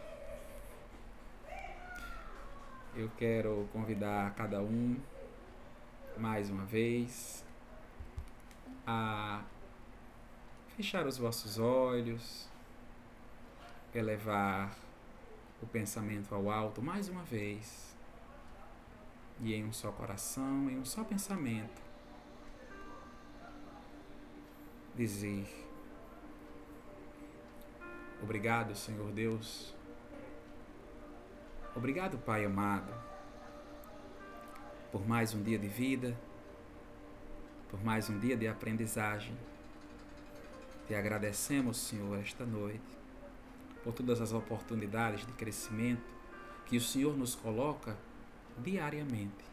Eu 2.94 3.10
quero 3.16 3.66
convidar 3.72 4.34
cada 4.34 4.60
um 4.60 5.00
mais 6.20 6.50
uma 6.50 6.64
vez 6.66 7.44
a 8.86 9.42
fechar 10.76 11.06
os 11.06 11.16
vossos 11.16 11.58
olhos, 11.58 12.48
elevar 13.94 14.76
o 15.62 15.66
pensamento 15.66 16.34
ao 16.34 16.50
alto 16.50 16.82
mais 16.82 17.08
uma 17.08 17.22
vez, 17.22 17.96
e 19.40 19.54
em 19.54 19.64
um 19.64 19.72
só 19.72 19.90
coração, 19.90 20.68
em 20.68 20.78
um 20.78 20.84
só 20.84 21.02
pensamento, 21.02 21.80
dizer: 24.94 25.48
Obrigado, 28.22 28.74
Senhor 28.74 29.10
Deus. 29.12 29.74
Obrigado, 31.74 32.18
Pai 32.18 32.44
amado, 32.44 32.92
por 34.90 35.06
mais 35.06 35.34
um 35.34 35.42
dia 35.42 35.58
de 35.58 35.68
vida, 35.68 36.16
por 37.70 37.82
mais 37.84 38.10
um 38.10 38.18
dia 38.18 38.36
de 38.36 38.48
aprendizagem. 38.48 39.36
Te 40.88 40.94
agradecemos, 40.94 41.76
Senhor, 41.76 42.18
esta 42.18 42.44
noite, 42.44 42.80
por 43.84 43.92
todas 43.92 44.20
as 44.20 44.32
oportunidades 44.32 45.24
de 45.24 45.32
crescimento 45.32 46.02
que 46.66 46.76
o 46.76 46.80
Senhor 46.80 47.16
nos 47.16 47.34
coloca 47.34 47.96
diariamente. 48.58 49.44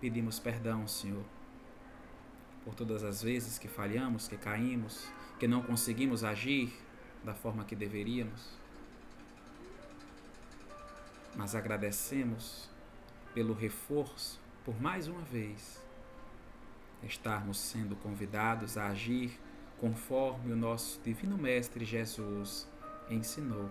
Pedimos 0.00 0.38
perdão, 0.38 0.86
Senhor, 0.86 1.24
por 2.64 2.74
todas 2.74 3.02
as 3.02 3.22
vezes 3.22 3.58
que 3.58 3.68
falhamos, 3.68 4.28
que 4.28 4.36
caímos, 4.36 5.06
que 5.38 5.48
não 5.48 5.62
conseguimos 5.62 6.24
agir 6.24 6.72
da 7.24 7.34
forma 7.34 7.64
que 7.64 7.74
deveríamos. 7.74 8.58
Mas 11.36 11.54
agradecemos 11.54 12.68
pelo 13.34 13.54
reforço, 13.54 14.39
por 14.64 14.80
mais 14.80 15.08
uma 15.08 15.22
vez, 15.22 15.82
estarmos 17.02 17.58
sendo 17.58 17.96
convidados 17.96 18.76
a 18.76 18.88
agir 18.88 19.38
conforme 19.78 20.52
o 20.52 20.56
nosso 20.56 21.00
Divino 21.02 21.38
Mestre 21.38 21.84
Jesus 21.84 22.68
ensinou. 23.08 23.70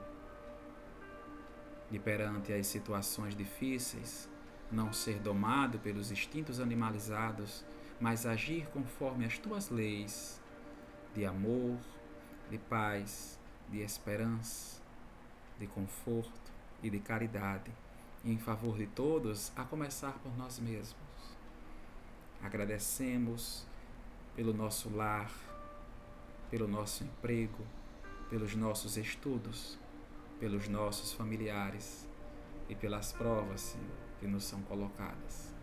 E 1.92 2.00
perante 2.00 2.52
as 2.52 2.68
situações 2.68 3.36
difíceis, 3.36 4.28
não 4.72 4.92
ser 4.92 5.20
domado 5.20 5.80
pelos 5.80 6.12
instintos 6.12 6.60
animalizados, 6.60 7.64
mas 8.00 8.26
agir 8.26 8.68
conforme 8.68 9.26
as 9.26 9.38
tuas 9.38 9.70
leis 9.70 10.42
de 11.14 11.26
amor, 11.26 11.78
de 12.50 12.58
paz, 12.58 13.40
de 13.70 13.80
esperança, 13.80 14.82
de 15.60 15.68
conforto 15.68 16.52
e 16.82 16.90
de 16.90 17.00
caridade, 17.00 17.72
em 18.24 18.38
favor 18.38 18.78
de 18.78 18.88
todos, 18.88 19.52
a 19.56 19.64
começar 19.64 20.14
por 20.20 20.36
nós 20.38 20.60
mesmos. 20.60 20.96
Agradecemos 22.42 23.66
pelo 24.36 24.54
nosso 24.54 24.90
lar, 24.96 25.32
pelo 26.50 26.68
nosso 26.68 27.04
emprego, 27.04 27.66
pelos 28.30 28.56
nossos 28.56 28.98
estudos, 28.98 29.78
pelos 30.40 30.68
nossos 30.68 31.14
familiares 31.14 32.08
e 32.68 32.76
pelas 32.76 33.12
provas, 33.12 33.62
Senhor, 33.62 33.98
que 34.20 34.28
nos 34.28 34.44
são 34.44 34.62
colocadas, 34.64 35.54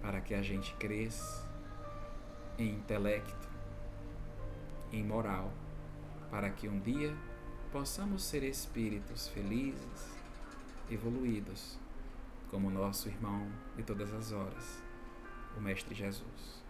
para 0.00 0.20
que 0.20 0.34
a 0.34 0.42
gente 0.42 0.74
cresça 0.74 1.48
em 2.58 2.74
intelecto, 2.74 3.48
em 4.92 5.02
moral 5.02 5.52
para 6.30 6.50
que 6.50 6.68
um 6.68 6.78
dia 6.78 7.14
possamos 7.72 8.22
ser 8.22 8.42
espíritos 8.42 9.28
felizes, 9.28 10.17
evoluídos, 10.90 11.78
como 12.50 12.70
nosso 12.70 13.08
irmão 13.08 13.50
de 13.76 13.82
todas 13.82 14.12
as 14.12 14.32
horas, 14.32 14.82
o 15.56 15.60
Mestre 15.60 15.94
Jesus. 15.94 16.62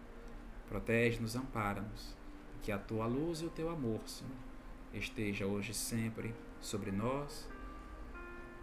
Protege-nos, 0.67 1.35
ampara-nos, 1.35 2.15
que 2.61 2.71
a 2.71 2.77
tua 2.77 3.05
luz 3.05 3.41
e 3.41 3.45
o 3.45 3.49
teu 3.49 3.69
amor, 3.69 4.01
Senhor, 4.05 4.31
esteja 4.93 5.45
hoje 5.45 5.71
e 5.71 5.75
sempre 5.75 6.35
sobre 6.61 6.91
nós 6.91 7.47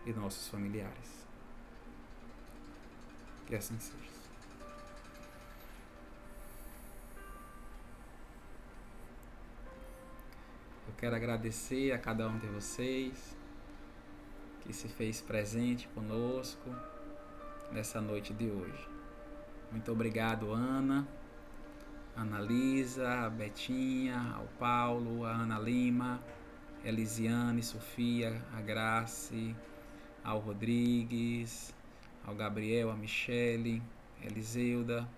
e 0.04 0.12
nossos 0.12 0.48
familiares. 0.48 1.26
Que 3.46 3.54
assim 3.54 3.78
seja. 3.78 4.16
quero 10.96 11.14
agradecer 11.14 11.92
a 11.92 11.98
cada 11.98 12.26
um 12.26 12.38
de 12.38 12.46
vocês 12.46 13.35
que 14.66 14.72
se 14.72 14.88
fez 14.88 15.20
presente 15.20 15.86
conosco 15.94 16.74
nessa 17.70 18.00
noite 18.00 18.34
de 18.34 18.50
hoje. 18.50 18.88
Muito 19.70 19.92
obrigado, 19.92 20.52
Ana, 20.52 21.06
Ana 22.16 22.40
Lisa, 22.40 23.26
a 23.26 23.30
Betinha, 23.30 24.34
ao 24.36 24.46
Paulo, 24.58 25.24
a 25.24 25.30
Ana 25.30 25.58
Lima, 25.58 26.20
Elisiane, 26.84 27.62
Sofia, 27.62 28.42
a 28.56 28.60
Grace, 28.60 29.54
ao 30.24 30.40
Rodrigues, 30.40 31.72
ao 32.24 32.34
Gabriel, 32.34 32.90
a 32.90 32.96
Michele, 32.96 33.82
Eliseuda. 34.20 35.08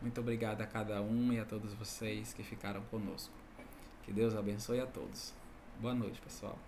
Muito 0.00 0.20
obrigado 0.20 0.60
a 0.60 0.66
cada 0.66 1.02
um 1.02 1.32
e 1.32 1.40
a 1.40 1.44
todos 1.44 1.74
vocês 1.74 2.32
que 2.32 2.44
ficaram 2.44 2.82
conosco. 2.82 3.34
Que 4.02 4.12
Deus 4.12 4.36
abençoe 4.36 4.80
a 4.80 4.86
todos. 4.86 5.34
Boa 5.80 5.94
noite, 5.94 6.20
pessoal. 6.20 6.58